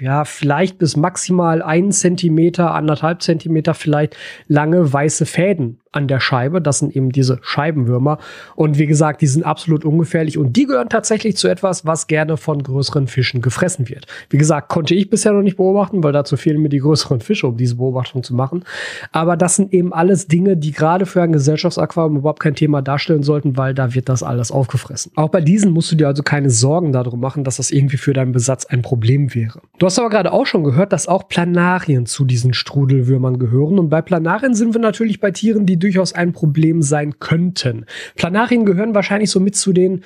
ja, 0.00 0.24
vielleicht 0.24 0.78
bis 0.78 0.96
maximal 0.96 1.62
einen 1.62 1.92
Zentimeter, 1.92 2.74
anderthalb 2.74 3.22
Zentimeter 3.22 3.74
vielleicht 3.74 4.16
lange 4.48 4.92
weiße 4.92 5.24
Fäden 5.24 5.78
an 5.92 6.08
der 6.08 6.20
Scheibe. 6.20 6.60
Das 6.60 6.78
sind 6.78 6.94
eben 6.94 7.10
diese 7.10 7.38
Scheibenwürmer. 7.42 8.18
Und 8.54 8.78
wie 8.78 8.86
gesagt, 8.86 9.20
die 9.20 9.26
sind 9.26 9.44
absolut 9.44 9.84
ungefährlich 9.84 10.38
und 10.38 10.56
die 10.56 10.66
gehören 10.66 10.88
tatsächlich 10.88 11.36
zu 11.36 11.48
etwas, 11.48 11.86
was 11.86 12.06
gerne 12.06 12.36
von 12.36 12.62
größeren 12.62 13.06
Fischen 13.06 13.40
gefressen 13.40 13.88
wird. 13.88 14.06
Wie 14.30 14.38
gesagt, 14.38 14.68
konnte 14.68 14.94
ich 14.94 15.10
bisher 15.10 15.32
noch 15.32 15.42
nicht 15.42 15.56
beobachten, 15.56 16.02
weil 16.02 16.12
dazu 16.12 16.36
fehlen 16.36 16.60
mir 16.62 16.68
die 16.68 16.78
größeren 16.78 17.20
Fische, 17.20 17.46
um 17.46 17.56
diese 17.56 17.76
Beobachtung 17.76 18.22
zu 18.22 18.34
machen. 18.34 18.64
Aber 19.12 19.36
das 19.36 19.56
sind 19.56 19.72
eben 19.72 19.92
alles 19.92 20.26
Dinge, 20.26 20.56
die 20.56 20.72
gerade 20.72 21.06
für 21.06 21.22
ein 21.22 21.32
Gesellschaftsaquarium 21.32 22.18
überhaupt 22.18 22.40
kein 22.40 22.54
Thema 22.54 22.82
darstellen 22.82 23.22
sollten, 23.22 23.56
weil 23.56 23.74
da 23.74 23.94
wird 23.94 24.08
das 24.08 24.22
alles 24.22 24.50
aufgefressen. 24.50 25.12
Auch 25.16 25.28
bei 25.28 25.40
diesen 25.40 25.72
musst 25.72 25.90
du 25.92 25.96
dir 25.96 26.06
also 26.08 26.22
keine 26.22 26.50
Sorgen 26.50 26.92
darum 26.92 27.20
machen, 27.20 27.44
dass 27.44 27.56
das 27.56 27.70
irgendwie 27.70 27.96
für 27.96 28.12
deinen 28.12 28.32
Besatz 28.32 28.66
ein 28.66 28.82
Problem 28.82 29.34
wäre. 29.34 29.60
Du 29.78 29.86
hast 29.86 29.98
aber 29.98 30.10
gerade 30.10 30.32
auch 30.32 30.46
schon 30.46 30.64
gehört, 30.64 30.92
dass 30.92 31.08
auch 31.08 31.28
Planarien 31.28 32.06
zu 32.06 32.24
diesen 32.24 32.54
Strudelwürmern 32.54 33.38
gehören. 33.38 33.78
Und 33.78 33.88
bei 33.88 34.02
Planarien 34.02 34.54
sind 34.54 34.74
wir 34.74 34.80
natürlich 34.80 35.20
bei 35.20 35.30
Tieren, 35.30 35.66
die 35.66 35.77
durchaus 35.78 36.12
ein 36.12 36.32
Problem 36.32 36.82
sein 36.82 37.18
könnten. 37.18 37.86
Planarien 38.16 38.64
gehören 38.64 38.94
wahrscheinlich 38.94 39.30
so 39.30 39.40
mit 39.40 39.56
zu 39.56 39.72
den 39.72 40.04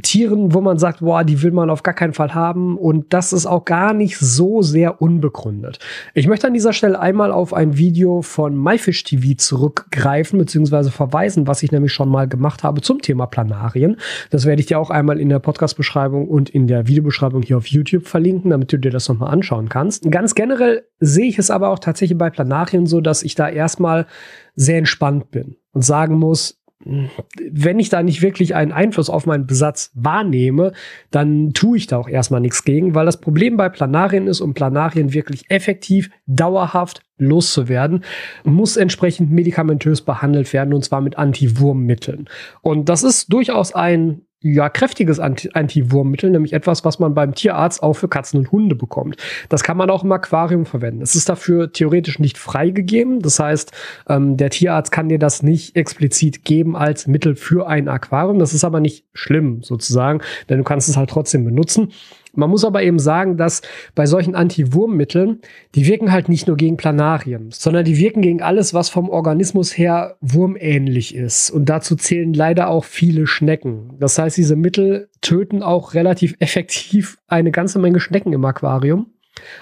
Tieren, 0.00 0.54
wo 0.54 0.62
man 0.62 0.78
sagt, 0.78 1.00
boah, 1.00 1.22
die 1.22 1.42
will 1.42 1.50
man 1.50 1.68
auf 1.68 1.82
gar 1.82 1.92
keinen 1.92 2.14
Fall 2.14 2.34
haben. 2.34 2.78
Und 2.78 3.12
das 3.12 3.34
ist 3.34 3.44
auch 3.44 3.66
gar 3.66 3.92
nicht 3.92 4.16
so 4.18 4.62
sehr 4.62 5.02
unbegründet. 5.02 5.80
Ich 6.14 6.26
möchte 6.26 6.46
an 6.46 6.54
dieser 6.54 6.72
Stelle 6.72 6.98
einmal 6.98 7.30
auf 7.30 7.52
ein 7.52 7.76
Video 7.76 8.22
von 8.22 8.56
MyFish 8.56 9.04
TV 9.04 9.36
zurückgreifen, 9.36 10.38
beziehungsweise 10.38 10.90
verweisen, 10.90 11.46
was 11.46 11.62
ich 11.62 11.72
nämlich 11.72 11.92
schon 11.92 12.08
mal 12.08 12.26
gemacht 12.26 12.62
habe 12.62 12.80
zum 12.80 13.02
Thema 13.02 13.26
Planarien. 13.26 13.98
Das 14.30 14.46
werde 14.46 14.60
ich 14.60 14.66
dir 14.66 14.78
auch 14.78 14.88
einmal 14.88 15.20
in 15.20 15.28
der 15.28 15.40
Podcast-Beschreibung 15.40 16.26
und 16.26 16.48
in 16.48 16.66
der 16.66 16.86
Videobeschreibung 16.86 17.42
hier 17.42 17.58
auf 17.58 17.66
YouTube 17.66 18.06
verlinken, 18.06 18.50
damit 18.50 18.72
du 18.72 18.78
dir 18.78 18.90
das 18.90 19.10
nochmal 19.10 19.30
anschauen 19.30 19.68
kannst. 19.68 20.10
Ganz 20.10 20.34
generell 20.34 20.84
sehe 21.00 21.26
ich 21.26 21.38
es 21.38 21.50
aber 21.50 21.68
auch 21.68 21.78
tatsächlich 21.78 22.16
bei 22.16 22.30
Planarien 22.30 22.86
so, 22.86 23.02
dass 23.02 23.22
ich 23.22 23.34
da 23.34 23.46
erstmal 23.46 24.06
sehr 24.54 24.78
entspannt 24.78 25.30
bin 25.30 25.56
und 25.72 25.84
sagen 25.84 26.18
muss, 26.18 26.61
wenn 26.84 27.78
ich 27.78 27.88
da 27.88 28.02
nicht 28.02 28.22
wirklich 28.22 28.54
einen 28.54 28.72
Einfluss 28.72 29.10
auf 29.10 29.26
meinen 29.26 29.46
Besatz 29.46 29.90
wahrnehme, 29.94 30.72
dann 31.10 31.52
tue 31.52 31.76
ich 31.76 31.86
da 31.86 31.98
auch 31.98 32.08
erstmal 32.08 32.40
nichts 32.40 32.64
gegen, 32.64 32.94
weil 32.94 33.06
das 33.06 33.20
Problem 33.20 33.56
bei 33.56 33.68
Planarien 33.68 34.26
ist, 34.26 34.40
um 34.40 34.54
Planarien 34.54 35.12
wirklich 35.12 35.50
effektiv, 35.50 36.10
dauerhaft 36.26 37.02
loszuwerden, 37.18 38.04
muss 38.44 38.76
entsprechend 38.76 39.30
medikamentös 39.30 40.02
behandelt 40.02 40.52
werden 40.52 40.74
und 40.74 40.84
zwar 40.84 41.00
mit 41.00 41.18
Antiwurmmitteln. 41.18 42.28
Und 42.62 42.88
das 42.88 43.02
ist 43.02 43.32
durchaus 43.32 43.74
ein 43.74 44.22
ja, 44.42 44.68
kräftiges 44.68 45.20
Anti-Wurmmittel, 45.20 46.30
nämlich 46.30 46.52
etwas, 46.52 46.84
was 46.84 46.98
man 46.98 47.14
beim 47.14 47.34
Tierarzt 47.34 47.82
auch 47.82 47.94
für 47.94 48.08
Katzen 48.08 48.40
und 48.40 48.52
Hunde 48.52 48.74
bekommt. 48.74 49.16
Das 49.48 49.62
kann 49.62 49.76
man 49.76 49.90
auch 49.90 50.04
im 50.04 50.12
Aquarium 50.12 50.66
verwenden. 50.66 51.02
Es 51.02 51.14
ist 51.14 51.28
dafür 51.28 51.72
theoretisch 51.72 52.18
nicht 52.18 52.38
freigegeben. 52.38 53.20
Das 53.20 53.38
heißt, 53.38 53.72
ähm, 54.08 54.36
der 54.36 54.50
Tierarzt 54.50 54.90
kann 54.92 55.08
dir 55.08 55.18
das 55.18 55.42
nicht 55.42 55.76
explizit 55.76 56.44
geben 56.44 56.76
als 56.76 57.06
Mittel 57.06 57.36
für 57.36 57.68
ein 57.68 57.88
Aquarium. 57.88 58.38
Das 58.38 58.52
ist 58.52 58.64
aber 58.64 58.80
nicht 58.80 59.04
schlimm 59.14 59.62
sozusagen, 59.62 60.20
denn 60.48 60.58
du 60.58 60.64
kannst 60.64 60.88
es 60.88 60.96
halt 60.96 61.10
trotzdem 61.10 61.44
benutzen. 61.44 61.92
Man 62.34 62.50
muss 62.50 62.64
aber 62.64 62.82
eben 62.82 62.98
sagen, 62.98 63.36
dass 63.36 63.60
bei 63.94 64.06
solchen 64.06 64.34
Anti-Wurmmitteln, 64.34 65.40
die 65.74 65.86
wirken 65.86 66.12
halt 66.12 66.28
nicht 66.28 66.46
nur 66.46 66.56
gegen 66.56 66.76
Planarien, 66.76 67.50
sondern 67.50 67.84
die 67.84 67.98
wirken 67.98 68.22
gegen 68.22 68.40
alles, 68.40 68.72
was 68.72 68.88
vom 68.88 69.10
Organismus 69.10 69.76
her 69.76 70.16
wurmähnlich 70.20 71.14
ist. 71.14 71.50
Und 71.50 71.66
dazu 71.66 71.94
zählen 71.94 72.32
leider 72.32 72.68
auch 72.68 72.84
viele 72.84 73.26
Schnecken. 73.26 73.94
Das 74.00 74.18
heißt, 74.18 74.36
diese 74.36 74.56
Mittel 74.56 75.08
töten 75.20 75.62
auch 75.62 75.94
relativ 75.94 76.34
effektiv 76.38 77.18
eine 77.28 77.50
ganze 77.50 77.78
Menge 77.78 78.00
Schnecken 78.00 78.32
im 78.32 78.44
Aquarium. 78.44 79.06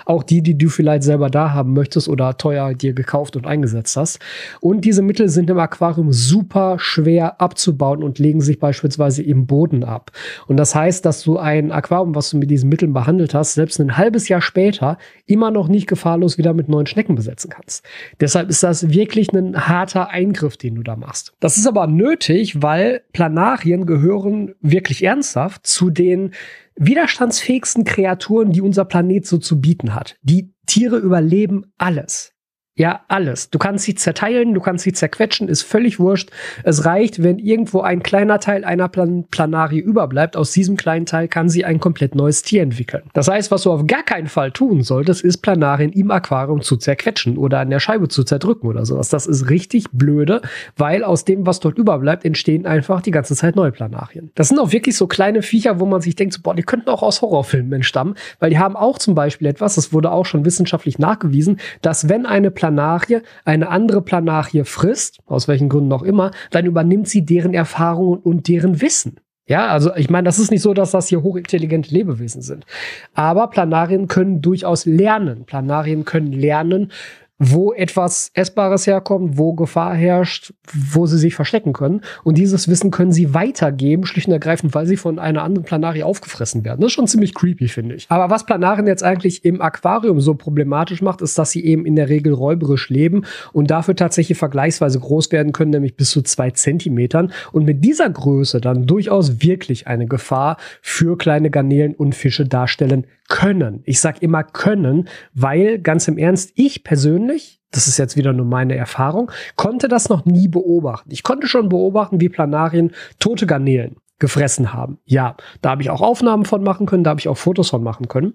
Auch 0.05 0.23
die, 0.23 0.43
die 0.43 0.57
du 0.57 0.69
vielleicht 0.69 1.03
selber 1.03 1.31
da 1.31 1.53
haben 1.53 1.73
möchtest 1.73 2.09
oder 2.09 2.37
teuer 2.37 2.75
dir 2.75 2.93
gekauft 2.93 3.37
und 3.37 3.47
eingesetzt 3.47 3.97
hast. 3.97 4.19
Und 4.61 4.85
diese 4.85 5.03
Mittel 5.03 5.29
sind 5.29 5.51
im 5.51 5.59
Aquarium 5.59 6.13
super 6.13 6.79
schwer 6.79 7.41
abzubauen 7.41 8.03
und 8.03 8.19
legen 8.19 8.41
sich 8.41 8.59
beispielsweise 8.59 9.23
im 9.23 9.47
Boden 9.47 9.85
ab. 9.85 10.11
Und 10.47 10.57
das 10.57 10.75
heißt, 10.75 11.05
dass 11.05 11.23
du 11.23 11.39
ein 11.39 11.73
Aquarium, 11.73 12.15
was 12.15 12.31
du 12.31 12.39
mit 12.39 12.51
diesen 12.51 12.69
Mitteln 12.69 12.93
behandelt 12.93 13.35
hast, 13.35 13.55
selbst 13.55 13.81
ein 13.81 13.97
halbes 13.97 14.29
Jahr 14.29 14.41
später 14.41 14.99
immer 15.27 15.51
noch 15.51 15.69
nicht 15.69 15.87
gefahrlos 15.87 16.39
wieder 16.39 16.55
mit 16.55 16.69
neuen 16.69 16.87
Schnecken 16.87 17.15
besetzen 17.15 17.51
kannst. 17.51 17.85
Deshalb 18.21 18.51
ist 18.51 18.63
das 18.63 18.91
wirklich 18.91 19.33
ein 19.33 19.69
harter 19.69 20.11
Eingriff, 20.11 20.57
den 20.57 20.75
du 20.75 20.83
da 20.83 20.97
machst. 20.97 21.33
Das 21.41 21.57
ist 21.57 21.67
aber 21.67 21.87
nötig, 21.87 22.63
weil 22.63 23.03
Planarien 23.13 23.87
gehören 23.87 24.55
wirklich 24.61 25.05
ernsthaft 25.05 25.67
zu 25.67 25.91
den 25.91 26.33
widerstandsfähigsten 26.81 27.85
Kreaturen, 27.85 28.51
die 28.51 28.63
unser 28.63 28.85
Planet 28.85 29.27
so 29.27 29.39
zu 29.39 29.61
bieten 29.61 29.95
hat. 29.95 30.17
Die 30.23 30.53
Tiere 30.67 30.97
überleben 30.97 31.73
alles. 31.79 32.33
Ja, 32.77 33.01
alles. 33.09 33.51
Du 33.51 33.59
kannst 33.59 33.85
sie 33.85 33.95
zerteilen, 33.95 34.55
du 34.55 34.61
kannst 34.61 34.85
sie 34.85 34.93
zerquetschen, 34.93 35.49
ist 35.49 35.63
völlig 35.63 35.99
wurscht. 35.99 36.31
Es 36.63 36.85
reicht, 36.85 37.23
wenn 37.23 37.39
irgendwo 37.39 37.81
ein 37.81 38.03
kleiner 38.03 38.39
Teil 38.39 38.65
einer 38.65 38.89
Plan 38.89 39.25
Planarie 39.31 39.81
überbleibt. 39.81 40.37
Aus 40.37 40.53
diesem 40.53 40.77
kleinen 40.77 41.05
Teil 41.05 41.29
kann 41.29 41.49
sie 41.49 41.65
ein 41.65 41.81
komplett 41.81 42.15
neues 42.15 42.43
Tier 42.43 42.63
entwickeln. 42.63 43.03
Das 43.13 43.29
heißt, 43.29 43.51
was 43.51 43.65
du 43.65 43.73
auf 43.73 43.87
gar 43.87 44.05
keinen 44.05 44.29
Fall 44.29 44.53
tun 44.53 44.83
solltest, 44.83 45.23
ist 45.23 45.39
Planarien 45.39 45.93
im 45.93 46.11
Aquarium 46.11 46.63
zu 46.63 46.77
zerquetschen 46.77 47.37
oder 47.37 47.59
an 47.59 47.71
der 47.71 47.81
Scheibe 47.81 48.09
zu 48.09 48.25
zerdrücken 48.25 48.69
oder 48.69 48.87
sowas. 48.87 49.09
Das 49.09 49.27
ist 49.27 49.51
richtig 49.51 49.87
blöde, 49.93 50.41
weil 50.77 51.03
aus 51.05 51.25
dem, 51.25 51.47
was 51.47 51.61
dort 51.61 51.77
überbleibt, 51.77 52.25
entstehen 52.25 52.67
einfach 52.67 53.03
die 53.03 53.11
ganze 53.11 53.35
Zeit 53.35 53.57
neue 53.57 53.73
Planarien. 53.73 54.31
Das 54.37 54.49
sind 54.49 54.59
auch 54.59 54.73
wirklich 54.73 54.97
so 54.97 55.07
kleine 55.07 55.43
Viecher, 55.43 55.81
wo 55.81 55.87
man 55.87 56.01
sich 56.01 56.15
denkt, 56.15 56.35
so, 56.35 56.41
boah, 56.41 56.55
die 56.55 56.63
könnten 56.63 56.89
auch 56.89 57.03
aus 57.03 57.21
Horrorfilmen 57.21 57.73
entstammen, 57.73 58.15
weil 58.39 58.51
die 58.51 58.59
haben 58.59 58.77
auch 58.77 58.99
zum 58.99 59.15
Beispiel 59.15 59.49
etwas, 59.49 59.75
das 59.75 59.93
wurde 59.93 60.13
auch 60.13 60.25
schon 60.25 60.45
wissenschaftlich 60.45 60.99
nachgewiesen, 60.99 61.59
dass 61.83 62.09
wenn 62.09 62.25
eine 62.25 62.51
Planarie 62.61 63.23
eine 63.47 63.71
andere 63.71 64.03
Planarie 64.03 64.65
frisst, 64.65 65.19
aus 65.27 65.49
welchen 65.49 65.71
Gründen 65.71 65.93
auch 65.95 66.03
immer, 66.03 66.31
dann 66.51 66.67
übernimmt 66.67 67.09
sie 67.09 67.25
deren 67.25 67.55
Erfahrungen 67.55 68.21
und 68.21 68.49
deren 68.49 68.83
Wissen. 68.83 69.17
Ja, 69.47 69.69
also 69.69 69.97
ich 69.97 70.11
meine, 70.11 70.27
das 70.27 70.39
ist 70.39 70.51
nicht 70.51 70.61
so, 70.61 70.75
dass 70.75 70.91
das 70.91 71.09
hier 71.09 71.23
hochintelligente 71.23 71.93
Lebewesen 71.93 72.43
sind. 72.43 72.67
Aber 73.15 73.49
Planarien 73.49 74.07
können 74.07 74.43
durchaus 74.43 74.85
lernen. 74.85 75.45
Planarien 75.47 76.05
können 76.05 76.33
lernen, 76.33 76.93
wo 77.41 77.73
etwas 77.73 78.31
Essbares 78.35 78.87
herkommt, 78.87 79.39
wo 79.39 79.55
Gefahr 79.55 79.95
herrscht, 79.95 80.53
wo 80.73 81.07
sie 81.07 81.19
sich 81.19 81.35
verstecken 81.35 81.73
können. 81.73 82.03
Und 82.23 82.37
dieses 82.37 82.69
Wissen 82.69 82.91
können 82.91 83.13
sie 83.13 83.33
weitergeben, 83.33 84.05
schlicht 84.05 84.29
und 84.29 84.35
ergreifend, 84.35 84.75
weil 84.75 84.87
sie 84.87 84.99
von 84.99 85.19
einer 85.19 85.43
anderen 85.43 85.65
Planarie 85.65 86.03
aufgefressen 86.03 86.67
werden. 86.67 86.83
Das 86.83 86.89
ist 86.89 86.93
schon 86.93 87.07
ziemlich 87.07 87.35
creepy, 87.35 87.69
finde 87.69 87.95
ich. 87.95 88.07
Aber 88.11 88.29
was 88.29 88.45
Planarien 88.45 88.87
jetzt 88.87 89.03
eigentlich 89.03 89.43
im 89.47 89.63
Aquarium 89.63 90.21
so 90.21 90.35
problematisch 90.35 91.01
macht, 91.01 91.23
ist, 91.23 91.39
dass 91.39 91.51
sie 91.51 91.65
eben 91.65 91.87
in 91.87 91.97
der 91.97 92.11
Regel 92.11 92.35
räuberisch 92.35 92.91
leben 92.91 93.25
und 93.55 93.71
dafür 93.71 93.97
tatsächlich 93.97 94.37
vergleichsweise 94.37 95.01
groß 95.01 95.33
werden 95.33 95.53
können, 95.53 95.71
nämlich 95.71 95.97
bis 95.97 96.11
zu 96.11 96.21
zwei 96.21 96.51
Zentimetern. 96.51 97.33
Und 97.53 97.65
mit 97.65 97.83
dieser 97.83 98.11
Größe 98.11 98.61
dann 98.61 98.87
durchaus 98.87 99.43
wirklich 99.43 99.87
eine 99.87 100.07
Gefahr 100.07 100.59
für 100.83 101.17
kleine 101.17 101.49
Garnelen 101.51 101.95
und 101.95 102.15
Fische 102.15 102.45
darstellen 102.45 103.07
können. 103.31 103.83
Ich 103.85 104.01
sage 104.01 104.19
immer 104.21 104.43
können, 104.43 105.09
weil 105.33 105.79
ganz 105.79 106.09
im 106.09 106.19
Ernst, 106.19 106.53
ich 106.57 106.85
persönlich, 106.85 107.30
das 107.71 107.87
ist 107.87 107.99
jetzt 107.99 108.17
wieder 108.17 108.33
nur 108.33 108.47
meine 108.47 108.77
Erfahrung, 108.77 109.31
konnte 109.57 109.89
das 109.89 110.09
noch 110.09 110.25
nie 110.25 110.49
beobachten. 110.49 111.11
Ich 111.13 111.23
konnte 111.23 111.47
schon 111.47 111.69
beobachten, 111.69 112.21
wie 112.21 112.29
Planarien 112.29 112.93
tote 113.19 113.47
Garnelen 113.47 113.97
gefressen 114.21 114.73
haben. 114.73 114.99
Ja, 115.07 115.37
da 115.63 115.71
habe 115.71 115.83
ich 115.83 115.91
auch 115.91 116.03
Aufnahmen 116.03 116.45
von 116.45 116.63
machen 116.63 116.87
können, 116.87 117.03
da 117.03 117.11
habe 117.11 117.21
ich 117.21 117.29
auch 117.29 117.39
Fotos 117.39 117.71
von 117.71 117.83
machen 117.83 118.07
können. 118.07 118.35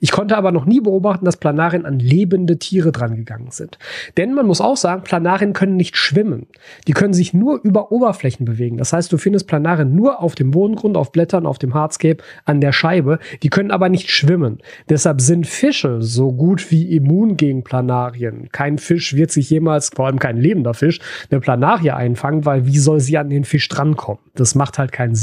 Ich 0.00 0.10
konnte 0.10 0.36
aber 0.36 0.52
noch 0.52 0.66
nie 0.66 0.80
beobachten, 0.80 1.24
dass 1.24 1.38
Planarien 1.38 1.86
an 1.86 1.98
lebende 1.98 2.58
Tiere 2.58 2.92
drangegangen 2.92 3.50
sind. 3.50 3.78
Denn 4.16 4.34
man 4.34 4.46
muss 4.46 4.60
auch 4.60 4.76
sagen, 4.76 5.04
Planarien 5.04 5.52
können 5.52 5.76
nicht 5.76 5.96
schwimmen. 5.96 6.48
Die 6.86 6.92
können 6.92 7.14
sich 7.14 7.32
nur 7.32 7.60
über 7.62 7.92
Oberflächen 7.92 8.44
bewegen. 8.44 8.76
Das 8.76 8.92
heißt, 8.92 9.12
du 9.12 9.18
findest 9.18 9.46
Planarien 9.46 9.94
nur 9.94 10.20
auf 10.20 10.34
dem 10.34 10.50
Bodengrund, 10.50 10.96
auf 10.96 11.12
Blättern, 11.12 11.46
auf 11.46 11.58
dem 11.58 11.74
Hardscape, 11.74 12.22
an 12.44 12.60
der 12.60 12.72
Scheibe. 12.72 13.20
Die 13.42 13.48
können 13.48 13.70
aber 13.70 13.88
nicht 13.88 14.10
schwimmen. 14.10 14.58
Deshalb 14.88 15.20
sind 15.20 15.46
Fische 15.46 16.02
so 16.02 16.32
gut 16.32 16.70
wie 16.72 16.96
immun 16.96 17.36
gegen 17.36 17.62
Planarien. 17.62 18.48
Kein 18.50 18.78
Fisch 18.78 19.14
wird 19.14 19.30
sich 19.30 19.48
jemals, 19.48 19.90
vor 19.94 20.06
allem 20.06 20.18
kein 20.18 20.36
lebender 20.36 20.74
Fisch, 20.74 20.98
eine 21.30 21.40
Planarie 21.40 21.90
einfangen, 21.90 22.44
weil 22.44 22.66
wie 22.66 22.78
soll 22.78 22.98
sie 22.98 23.16
an 23.16 23.30
den 23.30 23.44
Fisch 23.44 23.68
drankommen? 23.68 24.20
Das 24.34 24.56
macht 24.56 24.78
halt 24.78 24.90
keinen 24.90 25.14
Sinn. 25.14 25.19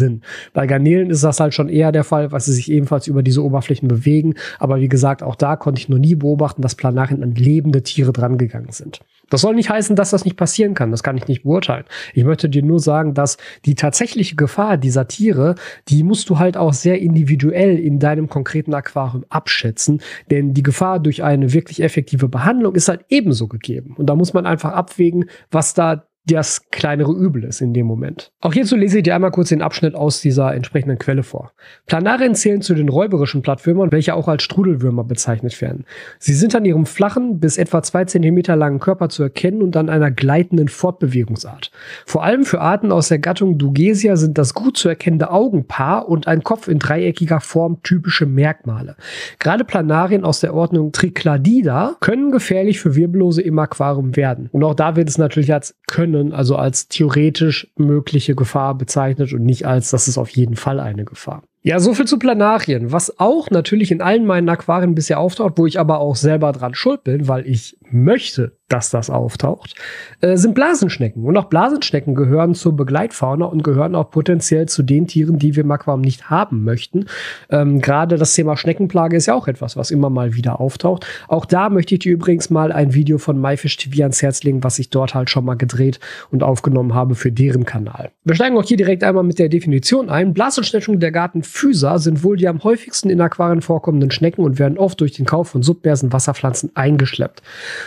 Bei 0.53 0.67
Garnelen 0.67 1.09
ist 1.09 1.23
das 1.23 1.39
halt 1.39 1.53
schon 1.53 1.69
eher 1.69 1.91
der 1.91 2.03
Fall, 2.03 2.31
weil 2.31 2.39
sie 2.39 2.53
sich 2.53 2.71
ebenfalls 2.71 3.07
über 3.07 3.23
diese 3.23 3.43
Oberflächen 3.43 3.87
bewegen. 3.87 4.35
Aber 4.59 4.79
wie 4.79 4.89
gesagt, 4.89 5.23
auch 5.23 5.35
da 5.35 5.55
konnte 5.55 5.79
ich 5.79 5.89
noch 5.89 5.97
nie 5.97 6.15
beobachten, 6.15 6.61
dass 6.61 6.75
Planarien 6.75 7.23
an 7.23 7.35
lebende 7.35 7.83
Tiere 7.83 8.13
drangegangen 8.13 8.71
sind. 8.71 8.99
Das 9.29 9.41
soll 9.41 9.55
nicht 9.55 9.69
heißen, 9.69 9.95
dass 9.95 10.11
das 10.11 10.23
nicht 10.23 10.37
passieren 10.37 10.73
kann. 10.73 10.91
Das 10.91 11.03
kann 11.03 11.17
ich 11.17 11.27
nicht 11.27 11.43
beurteilen. 11.43 11.83
Ich 12.13 12.23
möchte 12.23 12.49
dir 12.49 12.63
nur 12.63 12.79
sagen, 12.79 13.13
dass 13.13 13.37
die 13.65 13.75
tatsächliche 13.75 14.35
Gefahr 14.35 14.77
dieser 14.77 15.07
Tiere, 15.07 15.55
die 15.89 16.03
musst 16.03 16.29
du 16.29 16.39
halt 16.39 16.55
auch 16.55 16.73
sehr 16.73 16.99
individuell 16.99 17.77
in 17.77 17.99
deinem 17.99 18.29
konkreten 18.29 18.73
Aquarium 18.73 19.25
abschätzen. 19.29 20.01
Denn 20.31 20.53
die 20.53 20.63
Gefahr 20.63 20.99
durch 20.99 21.23
eine 21.23 21.51
wirklich 21.51 21.83
effektive 21.83 22.29
Behandlung 22.29 22.75
ist 22.75 22.87
halt 22.87 23.01
ebenso 23.09 23.47
gegeben. 23.47 23.95
Und 23.97 24.07
da 24.07 24.15
muss 24.15 24.33
man 24.33 24.45
einfach 24.45 24.71
abwägen, 24.71 25.25
was 25.51 25.73
da 25.73 26.06
das 26.27 26.69
kleinere 26.71 27.13
Übel 27.13 27.45
ist 27.45 27.61
in 27.61 27.73
dem 27.73 27.85
Moment. 27.85 28.31
Auch 28.41 28.53
hierzu 28.53 28.75
lese 28.75 28.97
ich 28.97 29.03
dir 29.03 29.15
einmal 29.15 29.31
kurz 29.31 29.49
den 29.49 29.61
Abschnitt 29.61 29.95
aus 29.95 30.21
dieser 30.21 30.53
entsprechenden 30.53 30.99
Quelle 30.99 31.23
vor. 31.23 31.53
Planarien 31.85 32.35
zählen 32.35 32.61
zu 32.61 32.75
den 32.75 32.89
räuberischen 32.89 33.41
Plattwürmern, 33.41 33.91
welche 33.91 34.13
auch 34.13 34.27
als 34.27 34.43
Strudelwürmer 34.43 35.05
bezeichnet 35.05 35.59
werden. 35.61 35.85
Sie 36.19 36.33
sind 36.33 36.53
an 36.53 36.65
ihrem 36.65 36.85
flachen, 36.85 37.39
bis 37.39 37.57
etwa 37.57 37.81
zwei 37.81 38.05
Zentimeter 38.05 38.55
langen 38.55 38.79
Körper 38.79 39.07
zu 39.07 39.23
erkennen 39.23 39.61
und 39.61 39.77
an 39.77 39.89
einer 39.89 40.11
gleitenden 40.11 40.67
Fortbewegungsart. 40.67 41.71
Vor 42.05 42.23
allem 42.23 42.43
für 42.43 42.59
Arten 42.59 42.91
aus 42.91 43.07
der 43.07 43.19
Gattung 43.19 43.57
Dugesia 43.57 44.17
sind 44.17 44.37
das 44.37 44.53
gut 44.53 44.77
zu 44.77 44.89
erkennende 44.89 45.31
Augenpaar 45.31 46.09
und 46.09 46.27
ein 46.27 46.43
Kopf 46.43 46.67
in 46.67 46.79
dreieckiger 46.79 47.39
Form 47.39 47.81
typische 47.83 48.25
Merkmale. 48.25 48.97
Gerade 49.39 49.63
Planarien 49.63 50.25
aus 50.25 50.41
der 50.41 50.53
Ordnung 50.53 50.91
Tricladida 50.91 51.95
können 52.01 52.31
gefährlich 52.31 52.81
für 52.81 52.95
Wirbellose 52.95 53.41
im 53.41 53.57
Aquarium 53.59 54.15
werden. 54.17 54.49
Und 54.51 54.63
auch 54.65 54.75
da 54.75 54.97
wird 54.97 55.07
es 55.07 55.17
natürlich 55.17 55.53
als 55.53 55.75
können 55.87 56.16
können, 56.17 56.33
also 56.33 56.55
als 56.55 56.87
theoretisch 56.87 57.67
mögliche 57.75 58.35
Gefahr 58.35 58.75
bezeichnet 58.75 59.33
und 59.33 59.43
nicht 59.43 59.65
als, 59.65 59.91
das 59.91 60.07
ist 60.07 60.17
auf 60.17 60.29
jeden 60.29 60.55
Fall 60.55 60.79
eine 60.79 61.05
Gefahr. 61.05 61.43
Ja, 61.67 61.81
so 61.81 61.93
viel 61.93 62.05
zu 62.05 62.17
Planarien, 62.17 62.93
was 62.93 63.19
auch 63.19 63.49
natürlich 63.49 63.91
in 63.91 64.01
allen 64.01 64.25
meinen 64.25 64.47
Aquarien 64.47 64.95
bisher 64.95 65.19
auftaucht, 65.19 65.55
wo 65.57 65.65
ich 65.65 65.81
aber 65.81 65.99
auch 65.99 66.15
selber 66.15 66.53
dran 66.53 66.73
schuld 66.75 67.03
bin, 67.03 67.27
weil 67.27 67.45
ich 67.45 67.77
möchte, 67.91 68.53
dass 68.69 68.89
das 68.89 69.09
auftaucht, 69.09 69.75
äh, 70.21 70.35
sind 70.37 70.53
Blasenschnecken. 70.53 71.23
Und 71.23 71.37
auch 71.37 71.45
Blasenschnecken 71.45 72.15
gehören 72.15 72.53
zur 72.53 72.75
Begleitfauna 72.75 73.45
und 73.45 73.63
gehören 73.63 73.95
auch 73.95 74.11
potenziell 74.11 74.67
zu 74.67 74.83
den 74.83 75.07
Tieren, 75.07 75.39
die 75.39 75.55
wir 75.55 75.63
im 75.63 75.71
Aquarium 75.71 76.01
nicht 76.01 76.29
haben 76.29 76.63
möchten. 76.63 77.05
Ähm, 77.49 77.79
Gerade 77.81 78.17
das 78.17 78.33
Thema 78.33 78.57
Schneckenplage 78.57 79.15
ist 79.15 79.25
ja 79.25 79.33
auch 79.33 79.47
etwas, 79.47 79.77
was 79.77 79.91
immer 79.91 80.09
mal 80.09 80.35
wieder 80.35 80.59
auftaucht. 80.59 81.05
Auch 81.27 81.45
da 81.45 81.69
möchte 81.69 81.95
ich 81.95 81.99
dir 81.99 82.13
übrigens 82.13 82.49
mal 82.49 82.71
ein 82.71 82.93
Video 82.93 83.17
von 83.17 83.39
MyFish 83.39 83.77
TV 83.77 84.03
ans 84.03 84.21
Herz 84.21 84.43
legen, 84.43 84.63
was 84.63 84.79
ich 84.79 84.89
dort 84.89 85.15
halt 85.15 85.29
schon 85.29 85.45
mal 85.45 85.55
gedreht 85.55 85.99
und 86.31 86.43
aufgenommen 86.43 86.93
habe 86.93 87.15
für 87.15 87.31
deren 87.31 87.65
Kanal. 87.65 88.11
Wir 88.23 88.35
steigen 88.35 88.57
auch 88.57 88.63
hier 88.63 88.77
direkt 88.77 89.03
einmal 89.03 89.23
mit 89.23 89.39
der 89.39 89.49
Definition 89.49 90.09
ein. 90.09 90.33
Blasenschnecken 90.33 90.99
der 90.99 91.11
Garten 91.11 91.43
Physa 91.57 91.97
sind 91.97 92.23
wohl 92.23 92.37
die 92.37 92.47
am 92.47 92.63
häufigsten 92.63 93.09
in 93.09 93.19
Aquarien 93.19 93.61
vorkommenden 93.61 94.11
Schnecken 94.11 94.43
und 94.43 94.59
werden 94.59 94.77
oft 94.77 95.01
durch 95.01 95.13
den 95.13 95.25
Kauf 95.25 95.49
von 95.49 95.63
submersen 95.63 96.13
Wasserpflanzen 96.13 96.69
eingeschleppt. 96.75 97.41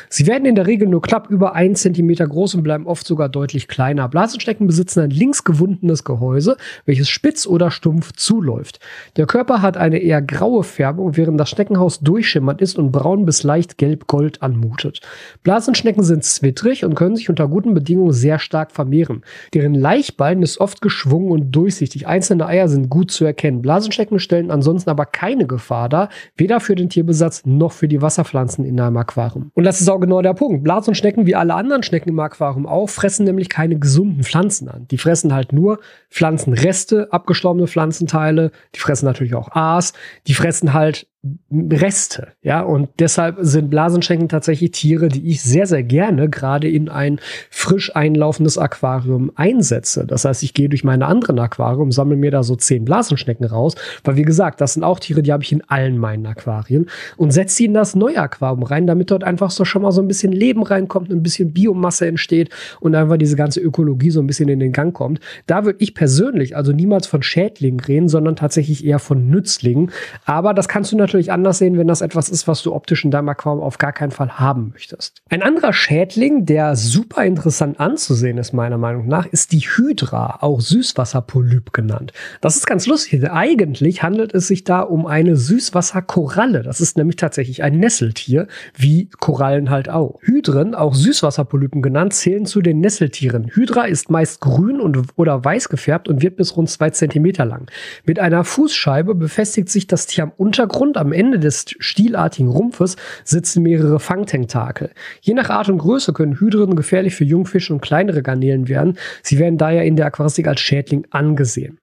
Sie 0.09 0.27
werden 0.27 0.45
in 0.45 0.57
der 0.57 0.67
Regel 0.67 0.89
nur 0.89 1.03
knapp 1.03 1.31
über 1.31 1.55
einen 1.55 1.77
Zentimeter 1.77 2.27
groß 2.27 2.57
und 2.57 2.65
bleiben 2.65 2.89
oft 2.89 3.07
sogar 3.07 3.29
deutlich 3.29 3.69
kleiner. 3.69 4.09
Blasenschnecken 4.09 4.67
besitzen 4.67 5.01
ein 5.01 5.11
links 5.11 5.45
gewundenes 5.45 6.03
Gehäuse, 6.03 6.57
welches 6.85 7.09
spitz 7.09 7.47
oder 7.47 7.71
stumpf 7.71 8.13
zuläuft. 8.15 8.81
Der 9.17 9.27
Körper 9.27 9.63
hat 9.63 9.77
eine 9.77 9.99
eher 9.99 10.21
graue 10.21 10.65
Färbung, 10.65 11.17
während 11.17 11.39
das 11.39 11.51
Schneckenhaus 11.51 12.01
durchschimmernd 12.01 12.61
ist 12.61 12.77
und 12.77 12.91
braun 12.91 13.25
bis 13.25 13.45
leicht 13.45 13.79
gelb-gold 13.79 14.43
anmutet. 14.43 15.01
Blasenschnecken 15.45 16.03
sind 16.03 16.25
zwittrig 16.25 16.85
und 16.85 16.97
können 16.97 17.15
sich 17.15 17.31
unter 17.31 17.47
guten 17.47 17.73
Bedingungen 17.75 18.13
sehr 18.13 18.41
stark 18.41 18.73
vermehren. 18.73 19.23
Deren 19.55 19.75
Laichbein 19.75 20.43
ist 20.43 20.59
oft 20.59 20.83
geschwungen 20.83 21.31
und 21.31 21.53
durchsichtig. 21.53 22.09
Einzelne 22.09 22.47
Eier 22.47 22.69
sind 22.69 22.91
gut 22.91 23.13
zu 23.13 23.25
erkennen. 23.25 23.60
Blasenschnecken 23.63 24.19
stellen 24.19 24.51
ansonsten 24.51 24.91
aber 24.91 25.07
keine 25.07 25.47
Gefahr 25.47 25.89
dar, 25.89 26.09
weder 26.37 26.61
für 26.61 26.75
den 26.75 26.89
Tierbesatz 26.89 27.43
noch 27.45 27.73
für 27.73 27.89
die 27.89 28.03
Wasserpflanzen 28.03 28.65
in 28.65 28.81
einem 28.81 28.97
Aquarium. 28.97 29.51
Und 29.55 29.65
das 29.65 29.81
ist 29.81 29.89
auch 29.89 30.01
genau 30.01 30.23
der 30.23 30.35
Punkt. 30.35 30.65
Blasenschnecken, 30.65 31.27
wie 31.27 31.35
alle 31.35 31.55
anderen 31.55 31.83
Schnecken 31.83 32.11
im 32.11 32.21
Aquarium 32.21 32.67
auch, 32.67 32.89
fressen 32.89 33.25
nämlich 33.25 33.49
keine 33.49 33.79
gesunden 33.79 34.23
Pflanzen 34.23 34.69
an. 34.69 34.87
Die 34.91 34.99
fressen 34.99 35.35
halt 35.35 35.53
nur 35.53 35.81
Pflanzenreste, 36.11 37.13
abgestorbene 37.13 37.67
Pflanzenteile, 37.67 38.51
die 38.75 38.81
fressen 38.81 39.07
natürlich 39.07 39.35
auch 39.35 39.51
Aas, 39.53 39.93
die 40.27 40.35
fressen 40.35 40.73
halt 40.73 41.07
Reste, 41.53 42.29
ja, 42.41 42.63
und 42.63 42.89
deshalb 42.99 43.37
sind 43.41 43.69
Blasenschenken 43.69 44.31
tatsächlich 44.31 44.71
Tiere, 44.71 45.09
die 45.09 45.29
ich 45.29 45.43
sehr, 45.43 45.67
sehr 45.67 45.83
gerne 45.83 46.31
gerade 46.31 46.67
in 46.67 46.89
ein 46.89 47.21
frisch 47.51 47.95
einlaufendes 47.95 48.57
Aquarium 48.57 49.31
einsetze. 49.35 50.07
Das 50.07 50.25
heißt, 50.25 50.43
ich 50.43 50.55
gehe 50.55 50.71
durch 50.71 50.83
meine 50.83 51.05
anderen 51.05 51.39
Aquarium, 51.39 51.93
sammle 51.93 52.17
mir 52.17 52.31
da 52.31 52.43
so 52.43 52.57
zehn 52.57 52.87
Blasenschnecken 52.87 53.45
raus, 53.45 53.75
weil 54.03 54.17
wie 54.17 54.23
gesagt, 54.23 54.63
das 54.63 54.73
sind 54.73 54.83
auch 54.83 54.99
Tiere, 54.99 55.23
die 55.23 55.31
habe 55.31 55.43
ich 55.43 55.53
in 55.53 55.63
allen 55.69 55.99
meinen 55.99 56.25
Aquarien 56.25 56.87
und 57.19 57.33
setze 57.33 57.57
sie 57.57 57.65
in 57.67 57.75
das 57.75 57.95
neue 57.95 58.17
Aquarium 58.17 58.63
rein, 58.63 58.87
damit 58.87 59.11
dort 59.11 59.23
einfach 59.23 59.51
so 59.51 59.67
schon 59.67 59.83
mal 59.83 59.93
so 59.93 60.01
ein 60.01 60.09
bisschen 60.09 60.33
Leben 60.33 60.63
reinkommt, 60.63 61.11
ein 61.11 61.23
bisschen 61.23 61.53
Biomasse 61.53 62.07
entsteht 62.07 62.49
und 62.81 62.95
einfach 62.95 63.19
diese 63.19 63.37
ganze 63.37 63.61
Ökologie 63.61 64.11
so 64.11 64.21
ein 64.21 64.27
bisschen 64.27 64.49
in 64.49 64.59
den 64.59 64.73
Gang 64.73 64.95
kommt. 64.95 65.21
Da 65.47 65.67
würde 65.67 65.81
ich 65.83 65.95
persönlich 65.95 66.57
also 66.57 66.73
niemals 66.73 67.07
von 67.07 67.23
Schädlingen 67.23 67.81
reden, 67.81 68.09
sondern 68.09 68.37
tatsächlich 68.37 68.87
eher 68.87 68.99
von 68.99 69.29
Nützlingen. 69.29 69.91
Aber 70.25 70.55
das 70.55 70.67
kannst 70.67 70.93
du 70.93 70.97
natürlich 70.97 71.10
natürlich 71.11 71.33
anders 71.33 71.59
sehen, 71.59 71.77
wenn 71.77 71.89
das 71.89 72.03
etwas 72.03 72.29
ist, 72.29 72.47
was 72.47 72.63
du 72.63 72.73
optisch 72.73 73.05
in 73.05 73.11
deinem 73.11 73.29
Aquarium 73.29 73.65
auf 73.65 73.79
gar 73.79 73.93
keinen 73.93 74.13
Fall 74.13 74.39
haben 74.39 74.71
möchtest. 74.73 75.23
Ein 75.29 75.43
anderer 75.43 75.73
Schädling, 75.73 76.47
der 76.47 76.77
super 76.77 77.25
interessant 77.25 77.81
anzusehen 77.81 78.39
ist, 78.39 78.53
meiner 78.53 78.79
Meinung 78.79 79.09
nach, 79.09 79.27
ist 79.27 79.51
die 79.51 79.61
Hydra, 79.61 80.39
auch 80.41 80.61
Süßwasserpolyp 80.61 81.73
genannt. 81.73 82.13
Das 82.41 82.55
ist 82.57 82.67
ganz 82.67 82.87
lustig. 82.87 83.29
Eigentlich 83.29 84.05
handelt 84.05 84.33
es 84.35 84.47
sich 84.47 84.63
da 84.63 84.81
um 84.83 85.07
eine 85.07 85.35
Süßwasserkoralle. 85.35 86.63
Das 86.63 86.81
ist 86.81 86.97
nämlich 86.97 87.17
tatsächlich 87.17 87.65
ein 87.65 87.81
Nesseltier, 87.81 88.47
wie 88.77 89.11
Korallen 89.19 89.69
halt 89.71 89.89
auch. 89.89 90.21
Hydren, 90.23 90.77
auch 90.77 90.95
Süßwasserpolypen 90.95 91.83
genannt, 91.83 92.15
zählen 92.15 92.47
zu 92.47 92.61
den 92.61 92.79
Nesseltieren. 92.79 93.51
Hydra 93.53 93.85
ist 93.85 94.11
meist 94.11 94.41
grün 94.41 94.81
und, 94.81 94.97
oder 95.17 95.45
weiß 95.45 95.71
gefärbt 95.71 96.09
und 96.09 96.23
wird 96.23 96.37
bis 96.37 96.57
rund 96.57 96.71
zwei 96.71 96.91
Zentimeter 96.91 97.45
lang. 97.45 97.69
Mit 98.05 98.21
einer 98.21 98.45
Fußscheibe 98.45 99.17
befestigt 99.17 99.69
sich 99.69 99.89
das 99.89 100.07
Tier 100.07 100.25
am 100.25 100.33
Untergrund, 100.37 101.00
am 101.01 101.13
Ende 101.13 101.39
des 101.39 101.65
stielartigen 101.79 102.51
Rumpfes 102.51 102.97
sitzen 103.25 103.63
mehrere 103.63 103.99
Fangtentakel. 103.99 104.91
Je 105.21 105.35
nach 105.35 105.51
Art 105.51 105.69
und 105.69 105.79
Größe 105.79 106.13
können 106.13 106.39
Hydren 106.39 106.77
gefährlich 106.77 107.15
für 107.15 107.25
Jungfische 107.25 107.73
und 107.73 107.81
kleinere 107.81 108.23
Garnelen 108.23 108.69
werden. 108.69 108.99
Sie 109.23 109.39
werden 109.39 109.59
daher 109.59 109.85
in 109.85 109.97
der 109.97 110.07
Aquaristik 110.07 110.47
als 110.47 110.61
Schädling 110.61 111.07
angesehen. 111.11 111.79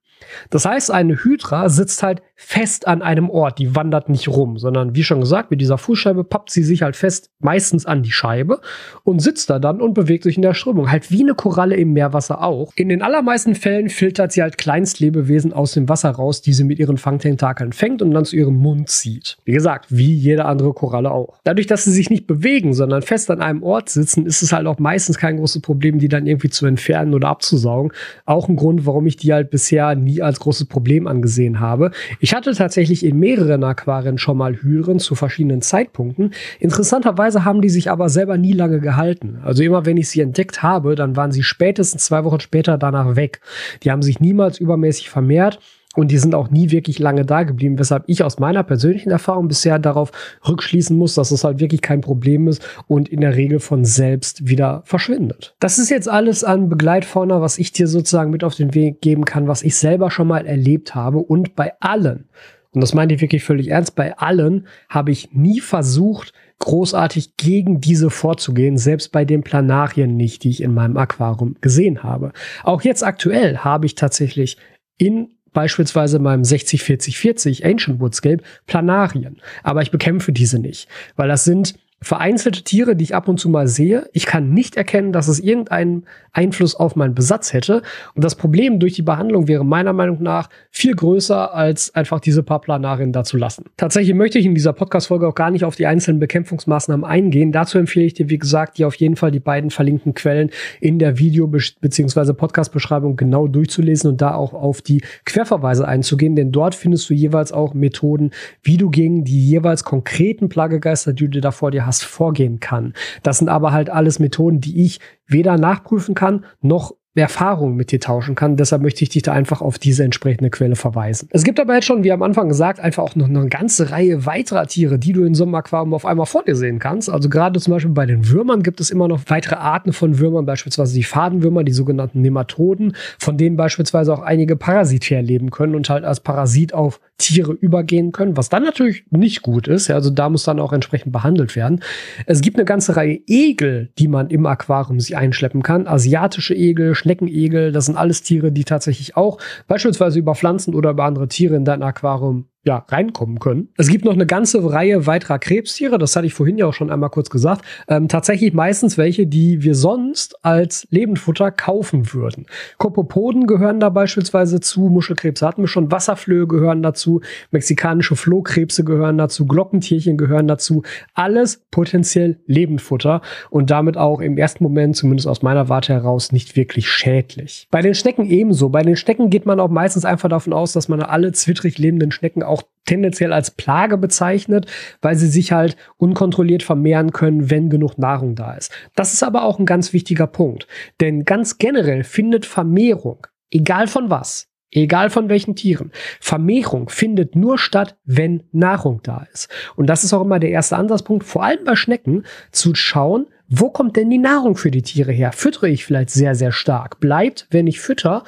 Das 0.50 0.64
heißt, 0.64 0.90
eine 0.90 1.22
Hydra 1.22 1.68
sitzt 1.68 2.02
halt 2.02 2.22
fest 2.40 2.86
an 2.86 3.02
einem 3.02 3.28
Ort. 3.28 3.58
Die 3.58 3.74
wandert 3.74 4.08
nicht 4.08 4.28
rum, 4.28 4.58
sondern 4.58 4.94
wie 4.94 5.02
schon 5.02 5.20
gesagt, 5.20 5.50
mit 5.50 5.60
dieser 5.60 5.76
Fußscheibe 5.76 6.22
pappt 6.22 6.50
sie 6.50 6.62
sich 6.62 6.82
halt 6.82 6.94
fest, 6.94 7.30
meistens 7.40 7.84
an 7.84 8.04
die 8.04 8.12
Scheibe 8.12 8.60
und 9.02 9.18
sitzt 9.18 9.50
da 9.50 9.58
dann 9.58 9.80
und 9.80 9.92
bewegt 9.92 10.22
sich 10.22 10.36
in 10.36 10.42
der 10.42 10.54
Strömung. 10.54 10.90
Halt 10.90 11.10
wie 11.10 11.22
eine 11.22 11.34
Koralle 11.34 11.74
im 11.74 11.92
Meerwasser 11.92 12.40
auch. 12.42 12.72
In 12.76 12.90
den 12.90 13.02
allermeisten 13.02 13.56
Fällen 13.56 13.88
filtert 13.88 14.30
sie 14.30 14.42
halt 14.42 14.56
Kleinstlebewesen 14.56 15.52
aus 15.52 15.72
dem 15.72 15.88
Wasser 15.88 16.10
raus, 16.10 16.40
die 16.40 16.52
sie 16.52 16.62
mit 16.62 16.78
ihren 16.78 16.96
Fangtentakeln 16.96 17.72
fängt 17.72 18.02
und 18.02 18.12
dann 18.12 18.24
zu 18.24 18.36
ihrem 18.36 18.56
Mund 18.56 18.88
zieht. 18.88 19.36
Wie 19.44 19.52
gesagt, 19.52 19.86
wie 19.88 20.14
jede 20.14 20.44
andere 20.44 20.72
Koralle 20.74 21.10
auch. 21.10 21.40
Dadurch, 21.42 21.66
dass 21.66 21.84
sie 21.84 21.92
sich 21.92 22.08
nicht 22.08 22.28
bewegen, 22.28 22.72
sondern 22.72 23.02
fest 23.02 23.32
an 23.32 23.42
einem 23.42 23.64
Ort 23.64 23.88
sitzen, 23.88 24.26
ist 24.26 24.42
es 24.42 24.52
halt 24.52 24.68
auch 24.68 24.78
meistens 24.78 25.18
kein 25.18 25.38
großes 25.38 25.60
Problem, 25.60 25.98
die 25.98 26.08
dann 26.08 26.28
irgendwie 26.28 26.50
zu 26.50 26.66
entfernen 26.66 27.14
oder 27.14 27.28
abzusaugen. 27.28 27.90
Auch 28.26 28.48
ein 28.48 28.54
Grund, 28.54 28.86
warum 28.86 29.08
ich 29.08 29.16
die 29.16 29.32
halt 29.32 29.50
bisher 29.50 29.96
nie 29.96 30.22
als 30.22 30.38
großes 30.38 30.66
Problem 30.66 31.08
angesehen 31.08 31.58
habe. 31.58 31.90
Ich 32.20 32.27
ich 32.28 32.34
hatte 32.34 32.52
tatsächlich 32.52 33.06
in 33.06 33.18
mehreren 33.18 33.64
Aquarien 33.64 34.18
schon 34.18 34.36
mal 34.36 34.54
Hyren 34.56 34.98
zu 34.98 35.14
verschiedenen 35.14 35.62
Zeitpunkten. 35.62 36.34
Interessanterweise 36.60 37.46
haben 37.46 37.62
die 37.62 37.70
sich 37.70 37.90
aber 37.90 38.10
selber 38.10 38.36
nie 38.36 38.52
lange 38.52 38.80
gehalten. 38.80 39.38
Also 39.42 39.62
immer 39.62 39.86
wenn 39.86 39.96
ich 39.96 40.10
sie 40.10 40.20
entdeckt 40.20 40.62
habe, 40.62 40.94
dann 40.94 41.16
waren 41.16 41.32
sie 41.32 41.42
spätestens 41.42 42.04
zwei 42.04 42.24
Wochen 42.24 42.40
später 42.40 42.76
danach 42.76 43.16
weg. 43.16 43.40
Die 43.82 43.90
haben 43.90 44.02
sich 44.02 44.20
niemals 44.20 44.60
übermäßig 44.60 45.08
vermehrt 45.08 45.58
und 45.98 46.12
die 46.12 46.18
sind 46.18 46.36
auch 46.36 46.48
nie 46.48 46.70
wirklich 46.70 47.00
lange 47.00 47.24
da 47.24 47.42
geblieben, 47.42 47.76
weshalb 47.76 48.04
ich 48.06 48.22
aus 48.22 48.38
meiner 48.38 48.62
persönlichen 48.62 49.10
Erfahrung 49.10 49.48
bisher 49.48 49.80
darauf 49.80 50.12
rückschließen 50.48 50.96
muss, 50.96 51.16
dass 51.16 51.32
es 51.32 51.42
halt 51.42 51.58
wirklich 51.58 51.82
kein 51.82 52.02
Problem 52.02 52.46
ist 52.46 52.62
und 52.86 53.08
in 53.08 53.20
der 53.20 53.34
Regel 53.34 53.58
von 53.58 53.84
selbst 53.84 54.46
wieder 54.46 54.82
verschwindet. 54.84 55.56
Das 55.58 55.76
ist 55.76 55.90
jetzt 55.90 56.08
alles 56.08 56.44
an 56.44 56.68
Begleitfauna, 56.68 57.40
was 57.40 57.58
ich 57.58 57.72
dir 57.72 57.88
sozusagen 57.88 58.30
mit 58.30 58.44
auf 58.44 58.54
den 58.54 58.74
Weg 58.74 59.00
geben 59.00 59.24
kann, 59.24 59.48
was 59.48 59.64
ich 59.64 59.74
selber 59.74 60.12
schon 60.12 60.28
mal 60.28 60.46
erlebt 60.46 60.94
habe 60.94 61.18
und 61.18 61.56
bei 61.56 61.72
allen, 61.80 62.28
und 62.70 62.80
das 62.80 62.94
meinte 62.94 63.16
ich 63.16 63.20
wirklich 63.20 63.42
völlig 63.42 63.68
ernst, 63.68 63.96
bei 63.96 64.16
allen 64.18 64.68
habe 64.88 65.10
ich 65.10 65.32
nie 65.32 65.60
versucht, 65.60 66.32
großartig 66.60 67.36
gegen 67.36 67.80
diese 67.80 68.10
vorzugehen, 68.10 68.78
selbst 68.78 69.10
bei 69.10 69.24
den 69.24 69.42
Planarien 69.42 70.16
nicht, 70.16 70.44
die 70.44 70.50
ich 70.50 70.62
in 70.62 70.74
meinem 70.74 70.96
Aquarium 70.96 71.56
gesehen 71.60 72.04
habe. 72.04 72.32
Auch 72.62 72.82
jetzt 72.82 73.02
aktuell 73.02 73.58
habe 73.58 73.86
ich 73.86 73.96
tatsächlich 73.96 74.58
in 74.96 75.37
beispielsweise 75.58 76.20
meinem 76.20 76.42
60-40-40 76.42 77.68
Ancient 77.68 77.98
Woodscape 77.98 78.44
Planarien. 78.68 79.38
Aber 79.64 79.82
ich 79.82 79.90
bekämpfe 79.90 80.30
diese 80.30 80.60
nicht, 80.60 80.86
weil 81.16 81.26
das 81.26 81.42
sind 81.42 81.74
vereinzelte 82.00 82.62
Tiere, 82.62 82.94
die 82.94 83.04
ich 83.04 83.14
ab 83.14 83.28
und 83.28 83.40
zu 83.40 83.48
mal 83.48 83.66
sehe. 83.66 84.08
Ich 84.12 84.26
kann 84.26 84.54
nicht 84.54 84.76
erkennen, 84.76 85.12
dass 85.12 85.26
es 85.26 85.40
irgendeinen 85.40 86.04
Einfluss 86.32 86.76
auf 86.76 86.94
meinen 86.94 87.14
Besatz 87.14 87.52
hätte. 87.52 87.82
Und 88.14 88.22
das 88.22 88.36
Problem 88.36 88.78
durch 88.78 88.94
die 88.94 89.02
Behandlung 89.02 89.48
wäre 89.48 89.64
meiner 89.64 89.92
Meinung 89.92 90.22
nach 90.22 90.48
viel 90.70 90.94
größer, 90.94 91.52
als 91.54 91.94
einfach 91.94 92.20
diese 92.20 92.44
paar 92.44 92.60
Planarien 92.60 93.12
da 93.12 93.24
zu 93.24 93.36
lassen. 93.36 93.64
Tatsächlich 93.76 94.14
möchte 94.14 94.38
ich 94.38 94.46
in 94.46 94.54
dieser 94.54 94.72
Podcast-Folge 94.72 95.26
auch 95.26 95.34
gar 95.34 95.50
nicht 95.50 95.64
auf 95.64 95.74
die 95.74 95.86
einzelnen 95.86 96.20
Bekämpfungsmaßnahmen 96.20 97.04
eingehen. 97.04 97.50
Dazu 97.50 97.78
empfehle 97.78 98.06
ich 98.06 98.14
dir, 98.14 98.30
wie 98.30 98.38
gesagt, 98.38 98.78
dir 98.78 98.86
auf 98.86 98.94
jeden 98.94 99.16
Fall 99.16 99.32
die 99.32 99.40
beiden 99.40 99.70
verlinkten 99.70 100.14
Quellen 100.14 100.50
in 100.80 101.00
der 101.00 101.18
Video- 101.18 101.48
bzw. 101.48 102.32
Podcast-Beschreibung 102.32 103.16
genau 103.16 103.48
durchzulesen 103.48 104.12
und 104.12 104.20
da 104.20 104.34
auch 104.34 104.54
auf 104.54 104.82
die 104.82 105.02
Querverweise 105.24 105.86
einzugehen, 105.88 106.36
denn 106.36 106.52
dort 106.52 106.76
findest 106.76 107.10
du 107.10 107.14
jeweils 107.14 107.50
auch 107.50 107.74
Methoden, 107.74 108.30
wie 108.62 108.76
du 108.76 108.90
gegen 108.90 109.24
die 109.24 109.48
jeweils 109.48 109.82
konkreten 109.82 110.48
Plagegeister, 110.48 111.12
die 111.12 111.28
du 111.28 111.40
da 111.40 111.50
vor 111.50 111.72
dir 111.72 111.87
hast, 111.88 112.04
vorgehen 112.04 112.60
kann. 112.60 112.94
Das 113.24 113.38
sind 113.38 113.48
aber 113.48 113.72
halt 113.72 113.90
alles 113.90 114.20
Methoden, 114.20 114.60
die 114.60 114.84
ich 114.84 115.00
weder 115.26 115.58
nachprüfen 115.58 116.14
kann, 116.14 116.44
noch 116.60 116.94
Erfahrung 117.20 117.76
mit 117.76 117.90
dir 117.90 118.00
tauschen 118.00 118.34
kann. 118.34 118.56
Deshalb 118.56 118.82
möchte 118.82 119.02
ich 119.02 119.10
dich 119.10 119.22
da 119.22 119.32
einfach 119.32 119.60
auf 119.60 119.78
diese 119.78 120.04
entsprechende 120.04 120.50
Quelle 120.50 120.76
verweisen. 120.76 121.28
Es 121.32 121.44
gibt 121.44 121.60
aber 121.60 121.74
jetzt 121.74 121.84
schon, 121.84 122.04
wie 122.04 122.12
am 122.12 122.22
Anfang 122.22 122.48
gesagt, 122.48 122.80
einfach 122.80 123.02
auch 123.02 123.16
noch 123.16 123.28
eine 123.28 123.48
ganze 123.48 123.90
Reihe 123.90 124.26
weiterer 124.26 124.66
Tiere, 124.66 124.98
die 124.98 125.12
du 125.12 125.24
in 125.24 125.34
so 125.34 125.44
einem 125.44 125.54
Aquarium 125.54 125.94
auf 125.94 126.06
einmal 126.06 126.26
vor 126.26 126.44
dir 126.44 126.56
sehen 126.56 126.78
kannst. 126.78 127.10
Also 127.10 127.28
gerade 127.28 127.60
zum 127.60 127.72
Beispiel 127.72 127.92
bei 127.92 128.06
den 128.06 128.28
Würmern 128.28 128.62
gibt 128.62 128.80
es 128.80 128.90
immer 128.90 129.08
noch 129.08 129.22
weitere 129.26 129.56
Arten 129.56 129.92
von 129.92 130.18
Würmern, 130.18 130.46
beispielsweise 130.46 130.94
die 130.94 131.02
Fadenwürmer, 131.02 131.64
die 131.64 131.72
sogenannten 131.72 132.20
Nematoden, 132.20 132.94
von 133.18 133.36
denen 133.36 133.56
beispielsweise 133.56 134.12
auch 134.12 134.22
einige 134.22 134.56
parasitär 134.56 135.22
leben 135.22 135.50
können 135.50 135.74
und 135.74 135.90
halt 135.90 136.04
als 136.04 136.20
Parasit 136.20 136.72
auf 136.74 137.00
Tiere 137.18 137.52
übergehen 137.52 138.12
können, 138.12 138.36
was 138.36 138.48
dann 138.48 138.62
natürlich 138.62 139.04
nicht 139.10 139.42
gut 139.42 139.66
ist. 139.66 139.88
Ja, 139.88 139.96
also 139.96 140.10
da 140.10 140.28
muss 140.28 140.44
dann 140.44 140.60
auch 140.60 140.72
entsprechend 140.72 141.12
behandelt 141.12 141.56
werden. 141.56 141.82
Es 142.26 142.40
gibt 142.40 142.56
eine 142.56 142.64
ganze 142.64 142.96
Reihe 142.96 143.20
Egel, 143.26 143.90
die 143.98 144.06
man 144.06 144.30
im 144.30 144.46
Aquarium 144.46 145.00
sich 145.00 145.16
einschleppen 145.16 145.62
kann. 145.62 145.88
Asiatische 145.88 146.54
Egel, 146.54 146.94
Schneckenegel, 146.94 147.72
das 147.72 147.86
sind 147.86 147.96
alles 147.96 148.22
Tiere, 148.22 148.52
die 148.52 148.64
tatsächlich 148.64 149.16
auch 149.16 149.38
beispielsweise 149.66 150.20
über 150.20 150.36
Pflanzen 150.36 150.74
oder 150.74 150.90
über 150.90 151.04
andere 151.04 151.26
Tiere 151.26 151.56
in 151.56 151.64
dein 151.64 151.82
Aquarium 151.82 152.46
ja, 152.64 152.84
reinkommen 152.88 153.38
können. 153.38 153.68
Es 153.76 153.88
gibt 153.88 154.04
noch 154.04 154.12
eine 154.12 154.26
ganze 154.26 154.70
Reihe 154.70 155.06
weiterer 155.06 155.38
Krebstiere, 155.38 155.96
das 155.96 156.16
hatte 156.16 156.26
ich 156.26 156.34
vorhin 156.34 156.58
ja 156.58 156.66
auch 156.66 156.74
schon 156.74 156.90
einmal 156.90 157.10
kurz 157.10 157.30
gesagt. 157.30 157.64
Ähm, 157.88 158.08
tatsächlich 158.08 158.52
meistens 158.52 158.98
welche, 158.98 159.26
die 159.26 159.62
wir 159.62 159.74
sonst 159.74 160.44
als 160.44 160.86
Lebendfutter 160.90 161.50
kaufen 161.50 162.12
würden. 162.12 162.46
Kopopoden 162.76 163.46
gehören 163.46 163.80
da 163.80 163.88
beispielsweise 163.88 164.60
zu, 164.60 164.88
Muschelkrebse 164.88 165.46
hatten 165.46 165.62
wir 165.62 165.68
schon, 165.68 165.92
Wasserflöhe 165.92 166.46
gehören 166.46 166.82
dazu, 166.82 167.20
mexikanische 167.52 168.16
Flohkrebse 168.16 168.84
gehören 168.84 169.18
dazu, 169.18 169.46
Glockentierchen 169.46 170.16
gehören 170.16 170.48
dazu. 170.48 170.82
Alles 171.14 171.64
potenziell 171.70 172.40
Lebendfutter 172.46 173.22
und 173.50 173.70
damit 173.70 173.96
auch 173.96 174.20
im 174.20 174.36
ersten 174.36 174.64
Moment, 174.64 174.96
zumindest 174.96 175.28
aus 175.28 175.42
meiner 175.42 175.68
Warte 175.68 175.92
heraus, 175.92 176.32
nicht 176.32 176.56
wirklich 176.56 176.88
schädlich. 176.88 177.68
Bei 177.70 177.82
den 177.82 177.94
Schnecken 177.94 178.26
ebenso. 178.26 178.68
Bei 178.68 178.82
den 178.82 178.96
Schnecken 178.96 179.30
geht 179.30 179.46
man 179.46 179.60
auch 179.60 179.70
meistens 179.70 180.04
einfach 180.04 180.28
davon 180.28 180.52
aus, 180.52 180.72
dass 180.72 180.88
man 180.88 181.00
alle 181.02 181.32
zwittrig 181.32 181.78
lebenden 181.78 182.10
Schnecken 182.10 182.42
auch 182.48 182.62
tendenziell 182.86 183.32
als 183.32 183.50
Plage 183.50 183.98
bezeichnet, 183.98 184.66
weil 185.02 185.14
sie 185.14 185.28
sich 185.28 185.52
halt 185.52 185.76
unkontrolliert 185.98 186.62
vermehren 186.62 187.12
können, 187.12 187.50
wenn 187.50 187.68
genug 187.68 187.98
Nahrung 187.98 188.34
da 188.34 188.54
ist. 188.54 188.72
Das 188.94 189.12
ist 189.12 189.22
aber 189.22 189.44
auch 189.44 189.58
ein 189.58 189.66
ganz 189.66 189.92
wichtiger 189.92 190.26
Punkt, 190.26 190.66
denn 191.00 191.24
ganz 191.24 191.58
generell 191.58 192.02
findet 192.02 192.46
Vermehrung, 192.46 193.26
egal 193.50 193.86
von 193.86 194.10
was, 194.10 194.48
Egal 194.70 195.08
von 195.08 195.30
welchen 195.30 195.56
Tieren. 195.56 195.92
Vermehrung 196.20 196.90
findet 196.90 197.34
nur 197.34 197.56
statt, 197.56 197.96
wenn 198.04 198.42
Nahrung 198.52 199.00
da 199.02 199.26
ist. 199.32 199.48
Und 199.76 199.86
das 199.86 200.04
ist 200.04 200.12
auch 200.12 200.20
immer 200.20 200.38
der 200.38 200.50
erste 200.50 200.76
Ansatzpunkt, 200.76 201.24
vor 201.24 201.42
allem 201.42 201.64
bei 201.64 201.74
Schnecken, 201.74 202.26
zu 202.52 202.74
schauen, 202.74 203.28
wo 203.48 203.70
kommt 203.70 203.96
denn 203.96 204.10
die 204.10 204.18
Nahrung 204.18 204.56
für 204.56 204.70
die 204.70 204.82
Tiere 204.82 205.12
her? 205.12 205.32
Füttere 205.32 205.70
ich 205.70 205.86
vielleicht 205.86 206.10
sehr, 206.10 206.34
sehr 206.34 206.52
stark? 206.52 207.00
Bleibt, 207.00 207.46
wenn 207.50 207.66
ich 207.66 207.80
fütter, 207.80 208.24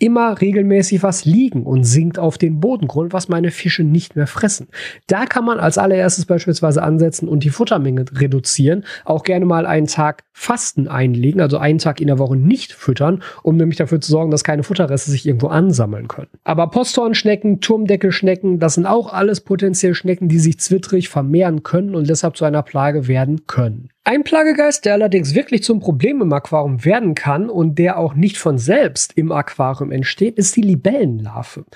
immer 0.00 0.40
regelmäßig 0.40 1.02
was 1.02 1.24
liegen 1.24 1.62
und 1.62 1.84
sinkt 1.84 2.18
auf 2.18 2.38
den 2.38 2.58
Bodengrund, 2.58 3.12
was 3.12 3.28
meine 3.28 3.50
Fische 3.50 3.84
nicht 3.84 4.16
mehr 4.16 4.26
fressen. 4.26 4.68
Da 5.06 5.26
kann 5.26 5.44
man 5.44 5.60
als 5.60 5.78
allererstes 5.78 6.26
beispielsweise 6.26 6.82
ansetzen 6.82 7.28
und 7.28 7.44
die 7.44 7.50
Futtermenge 7.50 8.06
reduzieren. 8.12 8.84
Auch 9.04 9.22
gerne 9.22 9.44
mal 9.44 9.66
einen 9.66 9.86
Tag 9.86 10.24
Fasten 10.32 10.88
einlegen, 10.88 11.40
also 11.42 11.58
einen 11.58 11.78
Tag 11.78 12.00
in 12.00 12.06
der 12.06 12.18
Woche 12.18 12.34
nicht 12.34 12.72
füttern, 12.72 13.22
um 13.42 13.56
nämlich 13.56 13.76
dafür 13.76 14.00
zu 14.00 14.10
sorgen, 14.10 14.30
dass 14.30 14.42
keine 14.42 14.62
Futterreste 14.62 15.10
sich 15.10 15.26
irgendwo 15.26 15.48
ansammeln 15.48 16.08
können. 16.08 16.30
Aber 16.44 16.68
Posthornschnecken, 16.68 17.60
Turmdeckelschnecken, 17.60 18.58
das 18.58 18.74
sind 18.74 18.86
auch 18.86 19.12
alles 19.12 19.42
potenziell 19.42 19.94
Schnecken, 19.94 20.28
die 20.28 20.38
sich 20.38 20.58
zwittrig 20.58 21.10
vermehren 21.10 21.62
können 21.62 21.94
und 21.94 22.08
deshalb 22.08 22.38
zu 22.38 22.46
einer 22.46 22.62
Plage 22.62 23.06
werden 23.06 23.46
können. 23.46 23.90
Ein 24.02 24.24
Plagegeist, 24.24 24.86
der 24.86 24.94
allerdings 24.94 25.34
wirklich 25.34 25.62
zum 25.62 25.78
Problem 25.78 26.22
im 26.22 26.32
Aquarium 26.32 26.84
werden 26.86 27.14
kann 27.14 27.50
und 27.50 27.78
der 27.78 27.98
auch 27.98 28.14
nicht 28.14 28.38
von 28.38 28.56
selbst 28.56 29.12
im 29.16 29.30
Aquarium 29.30 29.92
entsteht, 29.92 30.38
ist 30.38 30.56
die 30.56 30.62
Libellenlarve. 30.62 31.66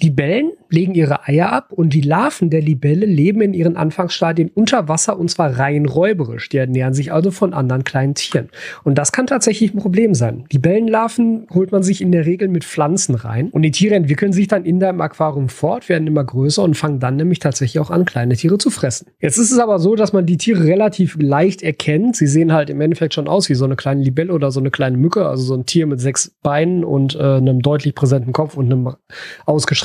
Libellen 0.00 0.52
legen 0.68 0.94
ihre 0.94 1.26
Eier 1.26 1.52
ab 1.52 1.72
und 1.72 1.94
die 1.94 2.00
Larven 2.00 2.50
der 2.50 2.60
Libelle 2.60 3.06
leben 3.06 3.40
in 3.40 3.54
ihren 3.54 3.76
Anfangsstadien 3.76 4.50
unter 4.54 4.88
Wasser 4.88 5.18
und 5.18 5.30
zwar 5.30 5.58
rein 5.58 5.86
räuberisch. 5.86 6.48
Die 6.48 6.58
ernähren 6.58 6.92
sich 6.92 7.12
also 7.12 7.30
von 7.30 7.54
anderen 7.54 7.84
kleinen 7.84 8.14
Tieren. 8.14 8.48
Und 8.84 8.98
das 8.98 9.12
kann 9.12 9.26
tatsächlich 9.26 9.72
ein 9.72 9.78
Problem 9.78 10.14
sein. 10.14 10.44
Libellenlarven 10.50 11.46
holt 11.52 11.72
man 11.72 11.82
sich 11.82 12.02
in 12.02 12.12
der 12.12 12.26
Regel 12.26 12.48
mit 12.48 12.64
Pflanzen 12.64 13.14
rein 13.14 13.48
und 13.50 13.62
die 13.62 13.70
Tiere 13.70 13.94
entwickeln 13.94 14.32
sich 14.32 14.48
dann 14.48 14.64
in 14.64 14.80
deinem 14.80 15.00
Aquarium 15.00 15.48
fort, 15.48 15.88
werden 15.88 16.06
immer 16.06 16.24
größer 16.24 16.62
und 16.62 16.76
fangen 16.76 17.00
dann 17.00 17.16
nämlich 17.16 17.38
tatsächlich 17.38 17.80
auch 17.80 17.90
an, 17.90 18.04
kleine 18.04 18.36
Tiere 18.36 18.58
zu 18.58 18.70
fressen. 18.70 19.08
Jetzt 19.20 19.38
ist 19.38 19.52
es 19.52 19.58
aber 19.58 19.78
so, 19.78 19.94
dass 19.94 20.12
man 20.12 20.26
die 20.26 20.36
Tiere 20.36 20.64
relativ 20.64 21.16
leicht 21.18 21.62
erkennt. 21.62 22.16
Sie 22.16 22.26
sehen 22.26 22.52
halt 22.52 22.70
im 22.70 22.80
Endeffekt 22.80 23.14
schon 23.14 23.28
aus 23.28 23.48
wie 23.48 23.54
so 23.54 23.64
eine 23.64 23.76
kleine 23.76 24.02
Libelle 24.02 24.32
oder 24.32 24.50
so 24.50 24.60
eine 24.60 24.70
kleine 24.70 24.96
Mücke, 24.96 25.26
also 25.26 25.42
so 25.44 25.54
ein 25.54 25.64
Tier 25.64 25.86
mit 25.86 26.00
sechs 26.00 26.34
Beinen 26.42 26.84
und 26.84 27.14
äh, 27.14 27.36
einem 27.36 27.62
deutlich 27.62 27.94
präsenten 27.94 28.32
Kopf 28.32 28.56
und 28.56 28.66
einem 28.66 28.94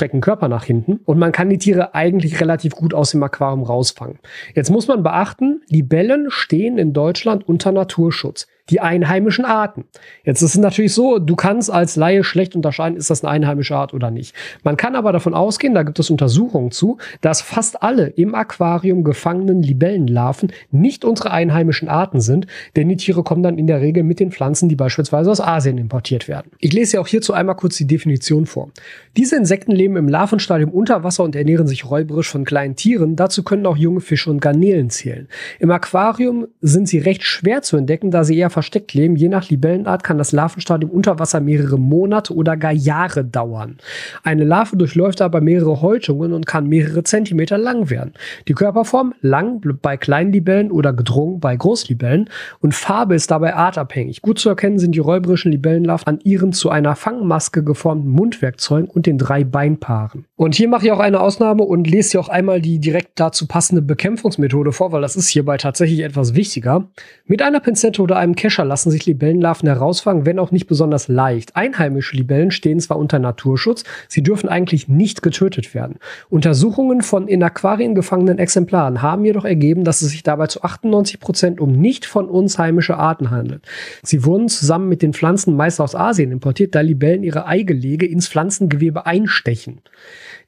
ausgestreckten 0.02 0.20
Körper 0.20 0.48
nach 0.48 0.64
hinten. 0.64 1.00
Und 1.04 1.18
man 1.18 1.32
kann 1.32 1.48
die 1.48 1.58
Tiere 1.58 1.94
eigentlich 1.94 2.40
relativ 2.40 2.74
gut 2.74 2.92
aus 2.92 3.12
dem 3.12 3.22
Aquarium 3.22 3.62
rausfangen. 3.62 4.18
Jetzt 4.54 4.70
muss 4.70 4.88
man 4.88 5.02
beachten, 5.02 5.62
Libellen 5.68 6.26
stehen 6.28 6.78
in 6.78 6.92
Deutschland 6.92 7.46
unter 7.48 7.72
Naturschutz 7.72 8.48
die 8.72 8.80
einheimischen 8.80 9.44
Arten. 9.44 9.84
Jetzt 10.24 10.42
ist 10.42 10.54
es 10.54 10.58
natürlich 10.58 10.94
so, 10.94 11.18
du 11.18 11.36
kannst 11.36 11.70
als 11.70 11.96
Laie 11.96 12.24
schlecht 12.24 12.56
unterscheiden, 12.56 12.96
ist 12.96 13.10
das 13.10 13.22
eine 13.22 13.30
einheimische 13.30 13.76
Art 13.76 13.92
oder 13.92 14.10
nicht. 14.10 14.34
Man 14.64 14.76
kann 14.78 14.96
aber 14.96 15.12
davon 15.12 15.34
ausgehen, 15.34 15.74
da 15.74 15.82
gibt 15.82 15.98
es 15.98 16.10
Untersuchungen 16.10 16.70
zu, 16.70 16.96
dass 17.20 17.42
fast 17.42 17.82
alle 17.82 18.06
im 18.08 18.34
Aquarium 18.34 19.04
gefangenen 19.04 19.62
Libellenlarven 19.62 20.52
nicht 20.70 21.04
unsere 21.04 21.30
einheimischen 21.32 21.88
Arten 21.88 22.20
sind, 22.20 22.46
denn 22.74 22.88
die 22.88 22.96
Tiere 22.96 23.22
kommen 23.22 23.42
dann 23.42 23.58
in 23.58 23.66
der 23.66 23.82
Regel 23.82 24.02
mit 24.04 24.20
den 24.20 24.32
Pflanzen, 24.32 24.68
die 24.68 24.76
beispielsweise 24.76 25.30
aus 25.30 25.40
Asien 25.40 25.76
importiert 25.76 26.26
werden. 26.26 26.50
Ich 26.58 26.72
lese 26.72 26.96
ja 26.96 27.00
auch 27.02 27.08
hierzu 27.08 27.34
einmal 27.34 27.56
kurz 27.56 27.76
die 27.76 27.86
Definition 27.86 28.46
vor. 28.46 28.70
Diese 29.16 29.36
Insekten 29.36 29.72
leben 29.72 29.96
im 29.96 30.08
Larvenstadium 30.08 30.70
unter 30.70 31.04
Wasser 31.04 31.24
und 31.24 31.36
ernähren 31.36 31.66
sich 31.66 31.90
räuberisch 31.90 32.30
von 32.30 32.46
kleinen 32.46 32.76
Tieren. 32.76 33.16
Dazu 33.16 33.42
können 33.42 33.66
auch 33.66 33.76
junge 33.76 34.00
Fische 34.00 34.30
und 34.30 34.40
Garnelen 34.40 34.88
zählen. 34.88 35.28
Im 35.58 35.70
Aquarium 35.70 36.46
sind 36.62 36.88
sie 36.88 36.98
recht 36.98 37.22
schwer 37.22 37.60
zu 37.60 37.76
entdecken, 37.76 38.10
da 38.10 38.24
sie 38.24 38.38
eher 38.38 38.48
versteckt 38.62 38.94
leben. 38.94 39.16
Je 39.16 39.28
nach 39.28 39.48
Libellenart 39.48 40.04
kann 40.04 40.18
das 40.18 40.30
Larvenstadium 40.30 40.88
unter 40.88 41.18
Wasser 41.18 41.40
mehrere 41.40 41.80
Monate 41.80 42.32
oder 42.32 42.56
gar 42.56 42.70
Jahre 42.70 43.24
dauern. 43.24 43.78
Eine 44.22 44.44
Larve 44.44 44.76
durchläuft 44.76 45.20
aber 45.20 45.40
mehrere 45.40 45.82
Häutungen 45.82 46.32
und 46.32 46.46
kann 46.46 46.68
mehrere 46.68 47.02
Zentimeter 47.02 47.58
lang 47.58 47.90
werden. 47.90 48.12
Die 48.46 48.52
Körperform 48.52 49.14
lang 49.20 49.60
bei 49.82 49.96
kleinen 49.96 50.32
Libellen 50.32 50.70
oder 50.70 50.92
gedrungen 50.92 51.40
bei 51.40 51.56
Großlibellen 51.56 52.30
und 52.60 52.72
Farbe 52.72 53.16
ist 53.16 53.32
dabei 53.32 53.54
artabhängig. 53.54 54.22
Gut 54.22 54.38
zu 54.38 54.48
erkennen 54.48 54.78
sind 54.78 54.94
die 54.94 55.00
räuberischen 55.00 55.50
Libellenlarven 55.50 56.06
an 56.06 56.20
ihren 56.22 56.52
zu 56.52 56.70
einer 56.70 56.94
Fangmaske 56.94 57.64
geformten 57.64 58.10
Mundwerkzeugen 58.10 58.88
und 58.88 59.06
den 59.06 59.18
drei 59.18 59.42
Beinpaaren. 59.42 60.24
Und 60.36 60.54
hier 60.54 60.68
mache 60.68 60.86
ich 60.86 60.92
auch 60.92 61.00
eine 61.00 61.20
Ausnahme 61.20 61.64
und 61.64 61.90
lese 61.90 62.12
hier 62.12 62.20
auch 62.20 62.28
einmal 62.28 62.60
die 62.60 62.78
direkt 62.78 63.18
dazu 63.18 63.48
passende 63.48 63.82
Bekämpfungsmethode 63.82 64.70
vor, 64.70 64.92
weil 64.92 65.02
das 65.02 65.16
ist 65.16 65.28
hierbei 65.28 65.56
tatsächlich 65.56 66.00
etwas 66.00 66.34
wichtiger. 66.36 66.88
Mit 67.26 67.42
einer 67.42 67.60
Pinzette 67.60 68.02
oder 68.02 68.18
einem 68.18 68.36
Kescher 68.42 68.64
lassen 68.64 68.90
sich 68.90 69.06
Libellenlarven 69.06 69.68
herausfangen, 69.68 70.26
wenn 70.26 70.40
auch 70.40 70.50
nicht 70.50 70.66
besonders 70.66 71.06
leicht. 71.06 71.54
Einheimische 71.54 72.16
Libellen 72.16 72.50
stehen 72.50 72.80
zwar 72.80 72.98
unter 72.98 73.20
Naturschutz, 73.20 73.84
sie 74.08 74.24
dürfen 74.24 74.48
eigentlich 74.48 74.88
nicht 74.88 75.22
getötet 75.22 75.76
werden. 75.76 76.00
Untersuchungen 76.28 77.02
von 77.02 77.28
in 77.28 77.40
Aquarien 77.44 77.94
gefangenen 77.94 78.40
Exemplaren 78.40 79.00
haben 79.00 79.24
jedoch 79.24 79.44
ergeben, 79.44 79.84
dass 79.84 80.02
es 80.02 80.10
sich 80.10 80.24
dabei 80.24 80.48
zu 80.48 80.60
98 80.64 81.20
Prozent 81.20 81.60
um 81.60 81.70
nicht 81.70 82.04
von 82.04 82.28
uns 82.28 82.58
heimische 82.58 82.96
Arten 82.96 83.30
handelt. 83.30 83.64
Sie 84.02 84.24
wurden 84.24 84.48
zusammen 84.48 84.88
mit 84.88 85.02
den 85.02 85.12
Pflanzen 85.12 85.54
meist 85.54 85.80
aus 85.80 85.94
Asien 85.94 86.32
importiert, 86.32 86.74
da 86.74 86.80
Libellen 86.80 87.22
ihre 87.22 87.46
Eigelege 87.46 88.06
ins 88.06 88.26
Pflanzengewebe 88.26 89.06
einstechen. 89.06 89.82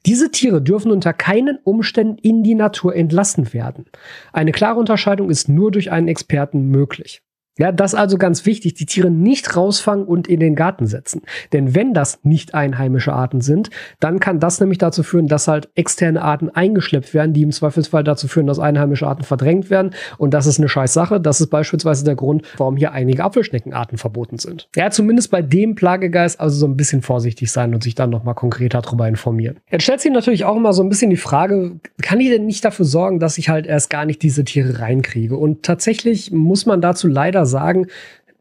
Diese 0.05 0.31
Tiere 0.31 0.61
dürfen 0.61 0.91
unter 0.91 1.13
keinen 1.13 1.59
Umständen 1.63 2.17
in 2.17 2.43
die 2.43 2.55
Natur 2.55 2.93
entlassen 2.93 3.53
werden. 3.53 3.85
Eine 4.33 4.51
klare 4.51 4.81
Unterscheidung 4.81 5.29
ist 5.29 5.47
nur 5.47 5.71
durch 5.71 5.91
einen 5.91 6.09
Experten 6.09 6.67
möglich. 6.67 7.21
Ja, 7.57 7.71
das 7.71 7.93
ist 7.93 7.99
also 7.99 8.17
ganz 8.17 8.45
wichtig, 8.45 8.73
die 8.73 8.85
Tiere 8.85 9.09
nicht 9.09 9.55
rausfangen 9.55 10.05
und 10.05 10.27
in 10.27 10.41
den 10.41 10.55
Garten 10.55 10.87
setzen. 10.87 11.21
Denn 11.53 11.73
wenn 11.73 11.93
das 11.93 12.19
nicht 12.23 12.53
einheimische 12.53 13.13
Arten 13.13 13.39
sind, 13.39 13.69
dann 14.01 14.19
kann 14.19 14.41
das 14.41 14.59
nämlich 14.59 14.77
dazu 14.77 15.03
führen, 15.03 15.27
dass 15.27 15.47
halt 15.47 15.69
externe 15.75 16.21
Arten 16.21 16.49
eingeschleppt 16.49 17.13
werden, 17.13 17.33
die 17.33 17.43
im 17.43 17.51
Zweifelsfall 17.51 18.03
dazu 18.03 18.27
führen, 18.27 18.47
dass 18.47 18.59
einheimische 18.59 19.07
Arten 19.07 19.23
verdrängt 19.23 19.69
werden. 19.69 19.91
Und 20.17 20.33
das 20.33 20.47
ist 20.47 20.59
eine 20.59 20.67
scheiß 20.67 20.93
Sache. 20.93 21.21
Das 21.21 21.39
ist 21.39 21.47
beispielsweise 21.47 22.03
der 22.03 22.15
Grund, 22.15 22.43
warum 22.57 22.75
hier 22.75 22.91
einige 22.91 23.23
Apfelschneckenarten 23.23 23.97
verboten 23.97 24.37
sind. 24.37 24.67
Ja, 24.75 24.89
zumindest 24.89 25.31
bei 25.31 25.41
dem 25.41 25.75
Plagegeist 25.75 26.39
also 26.41 26.57
so 26.57 26.67
ein 26.67 26.75
bisschen 26.75 27.01
vorsichtig 27.01 27.51
sein 27.51 27.73
und 27.73 27.83
sich 27.83 27.95
dann 27.95 28.09
nochmal 28.09 28.35
konkreter 28.35 28.81
darüber 28.81 29.07
informieren. 29.07 29.57
Jetzt 29.71 29.83
stellt 29.83 30.01
sich 30.01 30.11
natürlich 30.11 30.43
auch 30.43 30.57
immer 30.57 30.73
so 30.73 30.83
ein 30.83 30.89
bisschen 30.89 31.09
die 31.09 31.15
Frage, 31.15 31.79
kann 32.01 32.19
ich 32.19 32.29
denn 32.29 32.45
nicht 32.45 32.65
dafür 32.65 32.85
sorgen, 32.85 33.19
dass 33.19 33.37
ich 33.37 33.47
halt 33.47 33.65
erst 33.65 33.89
gar 33.89 34.05
nicht 34.05 34.21
diese 34.21 34.43
Tiere 34.43 34.79
reinkriege? 34.79 35.37
Und 35.37 35.63
tatsächlich 35.63 36.31
muss 36.31 36.65
man 36.65 36.81
dazu 36.81 37.07
leider 37.07 37.44
sagen, 37.45 37.87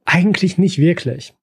eigentlich 0.04 0.58
nicht 0.58 0.78
wirklich. 0.78 1.34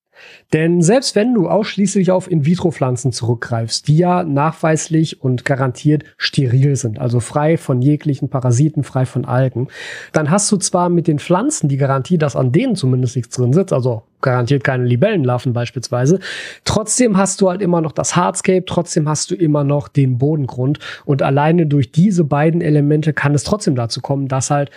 Denn 0.54 0.82
selbst 0.82 1.16
wenn 1.16 1.34
du 1.34 1.48
ausschließlich 1.48 2.12
auf 2.12 2.30
In-vitro-Pflanzen 2.30 3.12
zurückgreifst, 3.12 3.88
die 3.88 3.98
ja 3.98 4.24
nachweislich 4.24 5.22
und 5.22 5.46
garantiert 5.46 6.04
steril 6.18 6.76
sind, 6.76 7.00
also 7.00 7.20
frei 7.20 7.58
von 7.58 7.82
jeglichen 7.82 8.30
Parasiten, 8.30 8.84
frei 8.84 9.06
von 9.06 9.26
Algen, 9.26 9.68
dann 10.12 10.30
hast 10.30 10.52
du 10.52 10.58
zwar 10.58 10.90
mit 10.90 11.08
den 11.08 11.20
Pflanzen 11.20 11.70
die 11.70 11.78
Garantie, 11.78 12.18
dass 12.18 12.36
an 12.36 12.52
denen 12.52 12.76
zumindest 12.76 13.16
nichts 13.16 13.36
drin 13.36 13.54
sitzt, 13.54 13.74
also 13.74 14.04
garantiert 14.22 14.64
keine 14.64 14.86
Libellenlarven 14.86 15.54
beispielsweise, 15.54 16.20
trotzdem 16.66 17.18
hast 17.18 17.42
du 17.42 17.50
halt 17.50 17.62
immer 17.62 17.82
noch 17.82 17.92
das 17.92 18.16
Hardscape, 18.16 18.66
trotzdem 18.66 19.08
hast 19.08 19.32
du 19.32 19.36
immer 19.36 19.64
noch 19.64 19.88
den 19.88 20.18
Bodengrund 20.18 20.80
und 21.06 21.24
alleine 21.24 21.66
durch 21.66 21.92
diese 21.92 22.26
beiden 22.26 22.62
Elemente 22.62 23.14
kann 23.14 23.34
es 23.34 23.44
trotzdem 23.44 23.76
dazu 23.76 24.02
kommen, 24.02 24.28
dass 24.28 24.52
halt 24.52 24.70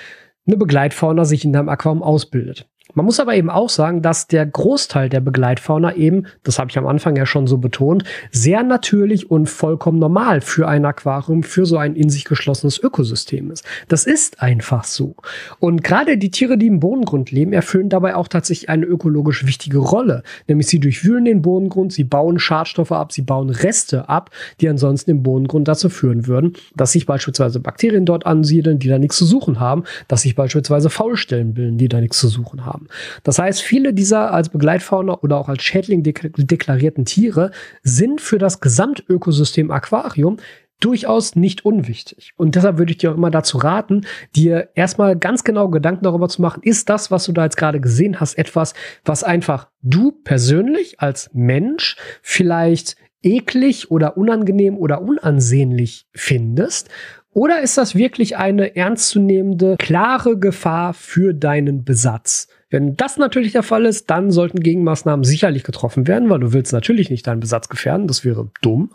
eine 0.47 0.57
Begleitfauna 0.57 1.25
sich 1.25 1.45
in 1.45 1.53
deinem 1.53 1.69
Aquarium 1.69 2.03
ausbildet. 2.03 2.69
Man 2.95 3.07
muss 3.07 3.19
aber 3.19 3.35
eben 3.35 3.51
auch 3.51 3.69
sagen, 3.69 4.03
dass 4.03 4.29
der 4.29 4.47
Großteil 4.47 5.09
der 5.09 5.21
Begleitfauna 5.21 5.97
eben, 5.97 6.27
das 6.45 6.61
habe 6.61 6.71
ich 6.71 6.79
am 6.79 6.87
Anfang 6.87 7.17
ja 7.17 7.27
schon 7.27 7.49
so 7.49 7.59
betont, 7.59 8.05
sehr 8.31 8.63
natürlich 8.63 9.31
und 9.31 9.49
vollkommen 9.51 9.99
normal 9.99 10.41
für 10.41 10.69
ein 10.69 10.85
Aquarium, 10.85 11.43
für 11.43 11.67
so 11.67 11.77
ein 11.77 11.97
in 11.97 12.09
sich 12.09 12.25
geschlossenes 12.25 12.79
Ökosystem 12.79 13.51
ist. 13.51 13.65
Das 13.89 14.05
ist 14.05 14.41
einfach 14.41 14.85
so. 14.85 15.17
Und 15.59 15.83
gerade 15.83 16.17
die 16.19 16.31
Tiere, 16.31 16.57
die 16.57 16.69
im 16.69 16.79
Bodengrund 16.79 17.33
leben, 17.33 17.53
erfüllen 17.53 17.89
dabei 17.89 18.15
auch 18.15 18.29
tatsächlich 18.29 18.69
eine 18.69 18.87
ökologisch 18.87 19.45
wichtige 19.45 19.79
Rolle. 19.79 20.23
Nämlich 20.47 20.69
sie 20.69 20.79
durchwühlen 20.79 21.25
den 21.25 21.43
Bodengrund, 21.43 21.93
sie 21.93 22.05
bauen 22.05 22.39
Schadstoffe 22.39 22.93
ab, 22.93 23.13
sie 23.13 23.23
bauen 23.23 23.51
Reste 23.51 24.09
ab, 24.09 24.31
die 24.61 24.69
ansonsten 24.69 25.11
im 25.11 25.23
Bodengrund 25.25 25.67
dazu 25.67 25.89
führen 25.89 26.29
würden, 26.29 26.53
dass 26.77 26.93
sich 26.93 27.07
beispielsweise 27.07 27.59
Bakterien 27.59 28.07
dort 28.07 28.25
ansiedeln, 28.25 28.79
die 28.79 28.89
da 28.89 29.01
nichts 29.01 29.17
zu 29.17 29.25
suchen 29.25 29.59
haben, 29.59 29.83
dass 30.07 30.23
sich 30.23 30.37
beispielsweise 30.37 30.91
Faulstellen 30.91 31.55
bilden, 31.55 31.77
die 31.77 31.89
da 31.89 32.01
nichts 32.01 32.21
zu 32.21 32.29
suchen 32.29 32.65
haben 32.65 32.84
haben. 32.85 33.21
Das 33.23 33.39
heißt, 33.39 33.63
viele 33.63 33.95
dieser 33.95 34.33
als 34.33 34.49
Begleitfauna 34.49 35.19
oder 35.23 35.37
auch 35.37 35.49
als 35.49 35.63
Schädling 35.63 36.03
deklarierten 36.03 37.05
Tiere 37.05 37.51
sind 37.83 38.21
für 38.21 38.39
das 38.39 38.61
Gesamtökosystem 38.61 39.71
Aquarium 39.71 40.39
durchaus 40.81 41.37
nicht 41.37 41.65
unwichtig. 41.65 42.33
Und 42.37 42.57
deshalb 42.57 42.79
würde 42.79 42.93
ich 42.93 42.99
dir 42.99 43.13
auch 43.13 43.17
immer 43.17 43.31
dazu 43.31 43.59
raten, 43.59 44.03
dir 44.35 44.71
erstmal 44.75 45.17
ganz 45.17 45.45
genau 45.45 45.69
Gedanken 45.69 46.05
darüber 46.05 46.29
zu 46.29 46.43
machen, 46.43 46.63
ist 46.63 46.91
das, 46.91 47.11
was 47.11 47.25
du 47.25 47.33
da 47.33 47.45
jetzt 47.45 47.57
gerade 47.57 47.81
gesehen 47.81 48.21
hast, 48.21 48.37
etwas, 48.37 48.75
was 49.05 49.25
einfach 49.25 49.69
du 49.83 50.13
persönlich 50.13 51.01
als 51.01 51.31
Mensch 51.33 51.97
vielleicht 52.23 52.97
eklig 53.23 53.91
oder 53.91 54.19
unangenehm 54.19 54.77
oder 54.77 55.01
unansehnlich 55.01 56.07
findest? 56.13 56.91
Oder 57.31 57.63
ist 57.63 57.79
das 57.79 57.95
wirklich 57.95 58.37
eine 58.37 58.77
ernstzunehmende, 58.77 59.77
klare 59.79 60.39
Gefahr 60.39 60.93
für 60.95 61.35
deinen 61.35 61.85
Besatz? 61.85 62.49
Wenn 62.75 62.97
das 62.97 63.19
natürlich 63.19 63.53
der 63.53 63.63
Fall 63.63 63.85
ist, 63.85 64.11
dann 64.11 64.33
sollten 64.33 64.59
Gegenmaßnahmen 64.59 65.23
sicherlich 65.23 65.63
getroffen 65.63 66.09
werden, 66.09 66.29
weil 66.29 66.41
du 66.41 66.53
willst 66.53 66.73
natürlich 66.73 67.09
nicht 67.09 67.25
deinen 67.25 67.39
Besatz 67.39 67.69
gefährden, 67.69 68.09
das 68.09 68.25
wäre 68.25 68.51
dumm. 68.63 68.91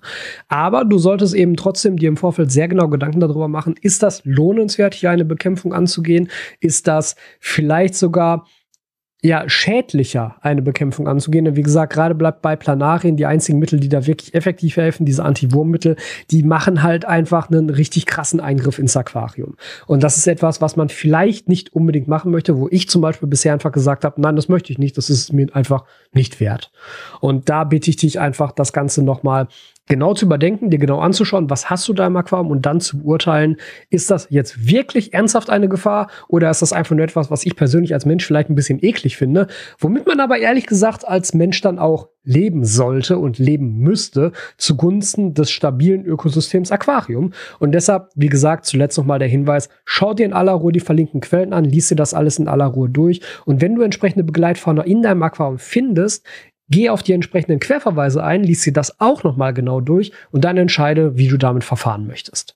Aber 0.50 0.84
du 0.84 0.98
solltest 0.98 1.34
eben 1.34 1.56
trotzdem 1.56 1.96
dir 1.96 2.10
im 2.10 2.18
Vorfeld 2.18 2.52
sehr 2.52 2.68
genau 2.68 2.90
Gedanken 2.90 3.22
darüber 3.22 3.48
machen, 3.48 3.76
ist 3.82 4.04
das 4.04 4.22
lohnenswert, 4.26 4.96
hier 4.96 5.12
eine 5.12 5.24
Bekämpfung 5.24 5.74
anzugehen? 5.74 6.28
Ist 6.60 6.90
das 6.90 7.16
vielleicht 7.40 7.96
sogar 7.96 8.46
ja, 9.22 9.50
schädlicher 9.50 10.38
eine 10.42 10.62
Bekämpfung 10.62 11.08
anzugehen. 11.08 11.44
Denn 11.44 11.58
wie 11.58 11.62
gesagt, 11.62 11.92
gerade 11.92 12.16
bleibt 12.16 12.42
bei 12.42 12.56
Planarien 12.56 13.18
die 13.18 13.26
einzigen 13.26 13.60
Mittel, 13.60 13.80
die 13.80 13.90
da 13.90 14.08
wirklich 14.08 14.34
effektiv 14.34 14.78
helfen, 14.78 15.06
diese 15.06 15.26
Anti-Wurm-Mittel, 15.26 15.98
die 16.32 16.44
machen 16.44 16.84
halt 16.84 17.04
einfach 17.04 17.50
einen 17.50 17.70
richtig 17.70 18.06
krassen 18.06 18.40
Eingriff 18.40 18.80
ins 18.80 18.96
Aquarium. 18.96 19.56
Und 19.88 20.04
das 20.04 20.18
ist 20.18 20.28
etwas, 20.28 20.62
was 20.62 20.78
man 20.78 20.88
vielleicht 20.88 21.50
nicht 21.50 21.74
unbedingt 21.74 22.08
machen 22.08 22.32
möchte, 22.32 22.58
wo 22.58 22.70
ich 22.72 22.88
zum 22.88 23.02
Beispiel 23.02 23.28
bisher 23.28 23.52
einfach 23.52 23.74
gesagt 23.74 24.06
habe, 24.06 24.22
nein, 24.22 24.38
das 24.38 24.48
möchte 24.48 24.72
ich 24.72 24.80
nicht, 24.80 24.98
das 24.98 25.10
ist 25.10 25.34
mir 25.34 25.48
einfach 25.54 25.84
nicht 26.14 26.40
wert. 26.40 26.72
Und 27.20 27.50
da 27.50 27.66
bitte 27.66 27.90
ich 27.90 27.98
dich 27.98 28.20
einfach, 28.22 28.54
das 28.54 28.72
Ganze 28.72 29.04
nochmal 29.04 29.48
genau 29.90 30.14
zu 30.14 30.26
überdenken, 30.26 30.70
dir 30.70 30.78
genau 30.78 31.00
anzuschauen, 31.00 31.50
was 31.50 31.70
hast 31.70 31.88
du 31.88 31.94
da 31.94 32.06
im 32.08 32.16
Aquarium 32.16 32.52
und 32.52 32.66
dann 32.66 32.80
zu 32.80 33.00
beurteilen, 33.00 33.58
ist 33.90 34.12
das 34.12 34.28
jetzt 34.30 34.70
wirklich 34.70 35.14
ernsthaft 35.14 35.50
eine 35.50 35.68
Gefahr 35.68 36.10
oder 36.28 36.50
ist 36.50 36.62
das 36.62 36.74
einfach 36.74 36.96
nur 36.96 37.04
etwas, 37.04 37.32
was 37.32 37.46
ich 37.46 37.56
persönlich 37.56 37.94
als 37.94 38.06
Mensch 38.06 38.26
vielleicht 38.26 38.50
ein 38.50 38.56
bisschen 38.56 38.84
eklig 38.84 39.18
finde, 39.18 39.48
womit 39.80 40.06
man 40.06 40.20
aber 40.20 40.38
ehrlich 40.38 40.68
gesagt 40.68 41.08
als 41.08 41.34
Mensch 41.34 41.60
dann 41.62 41.80
auch 41.80 42.10
leben 42.24 42.64
sollte 42.64 43.18
und 43.18 43.40
leben 43.40 43.80
müsste 43.80 44.32
zugunsten 44.58 45.34
des 45.34 45.50
stabilen 45.50 46.06
Ökosystems 46.06 46.72
Aquarium. 46.72 47.34
Und 47.58 47.72
deshalb, 47.72 48.10
wie 48.14 48.28
gesagt, 48.28 48.66
zuletzt 48.66 48.98
nochmal 48.98 49.18
der 49.18 49.28
Hinweis, 49.28 49.70
schau 49.86 50.14
dir 50.14 50.28
in 50.28 50.34
aller 50.34 50.52
Ruhe 50.52 50.72
die 50.72 50.80
verlinkten 50.80 51.22
Quellen 51.22 51.54
an, 51.54 51.64
lies 51.64 51.88
dir 51.88 51.96
das 51.96 52.14
alles 52.14 52.38
in 52.38 52.48
aller 52.48 52.68
Ruhe 52.68 52.90
durch. 52.90 53.22
Und 53.46 53.62
wenn 53.62 53.74
du 53.74 53.82
entsprechende 53.82 54.24
Begleitfauna 54.24 54.84
in 54.84 55.02
deinem 55.02 55.24
Aquarium 55.24 55.58
findest, 55.58 56.26
Geh 56.70 56.90
auf 56.90 57.02
die 57.02 57.14
entsprechenden 57.14 57.60
Querverweise 57.60 58.24
ein, 58.24 58.44
lies 58.44 58.62
dir 58.62 58.74
das 58.74 59.00
auch 59.00 59.24
nochmal 59.24 59.54
genau 59.54 59.82
durch 59.82 60.12
und 60.32 60.46
dann 60.46 60.58
entscheide, 60.58 61.18
wie 61.18 61.28
du 61.28 61.38
damit 61.38 61.64
verfahren 61.64 62.06
möchtest. 62.06 62.56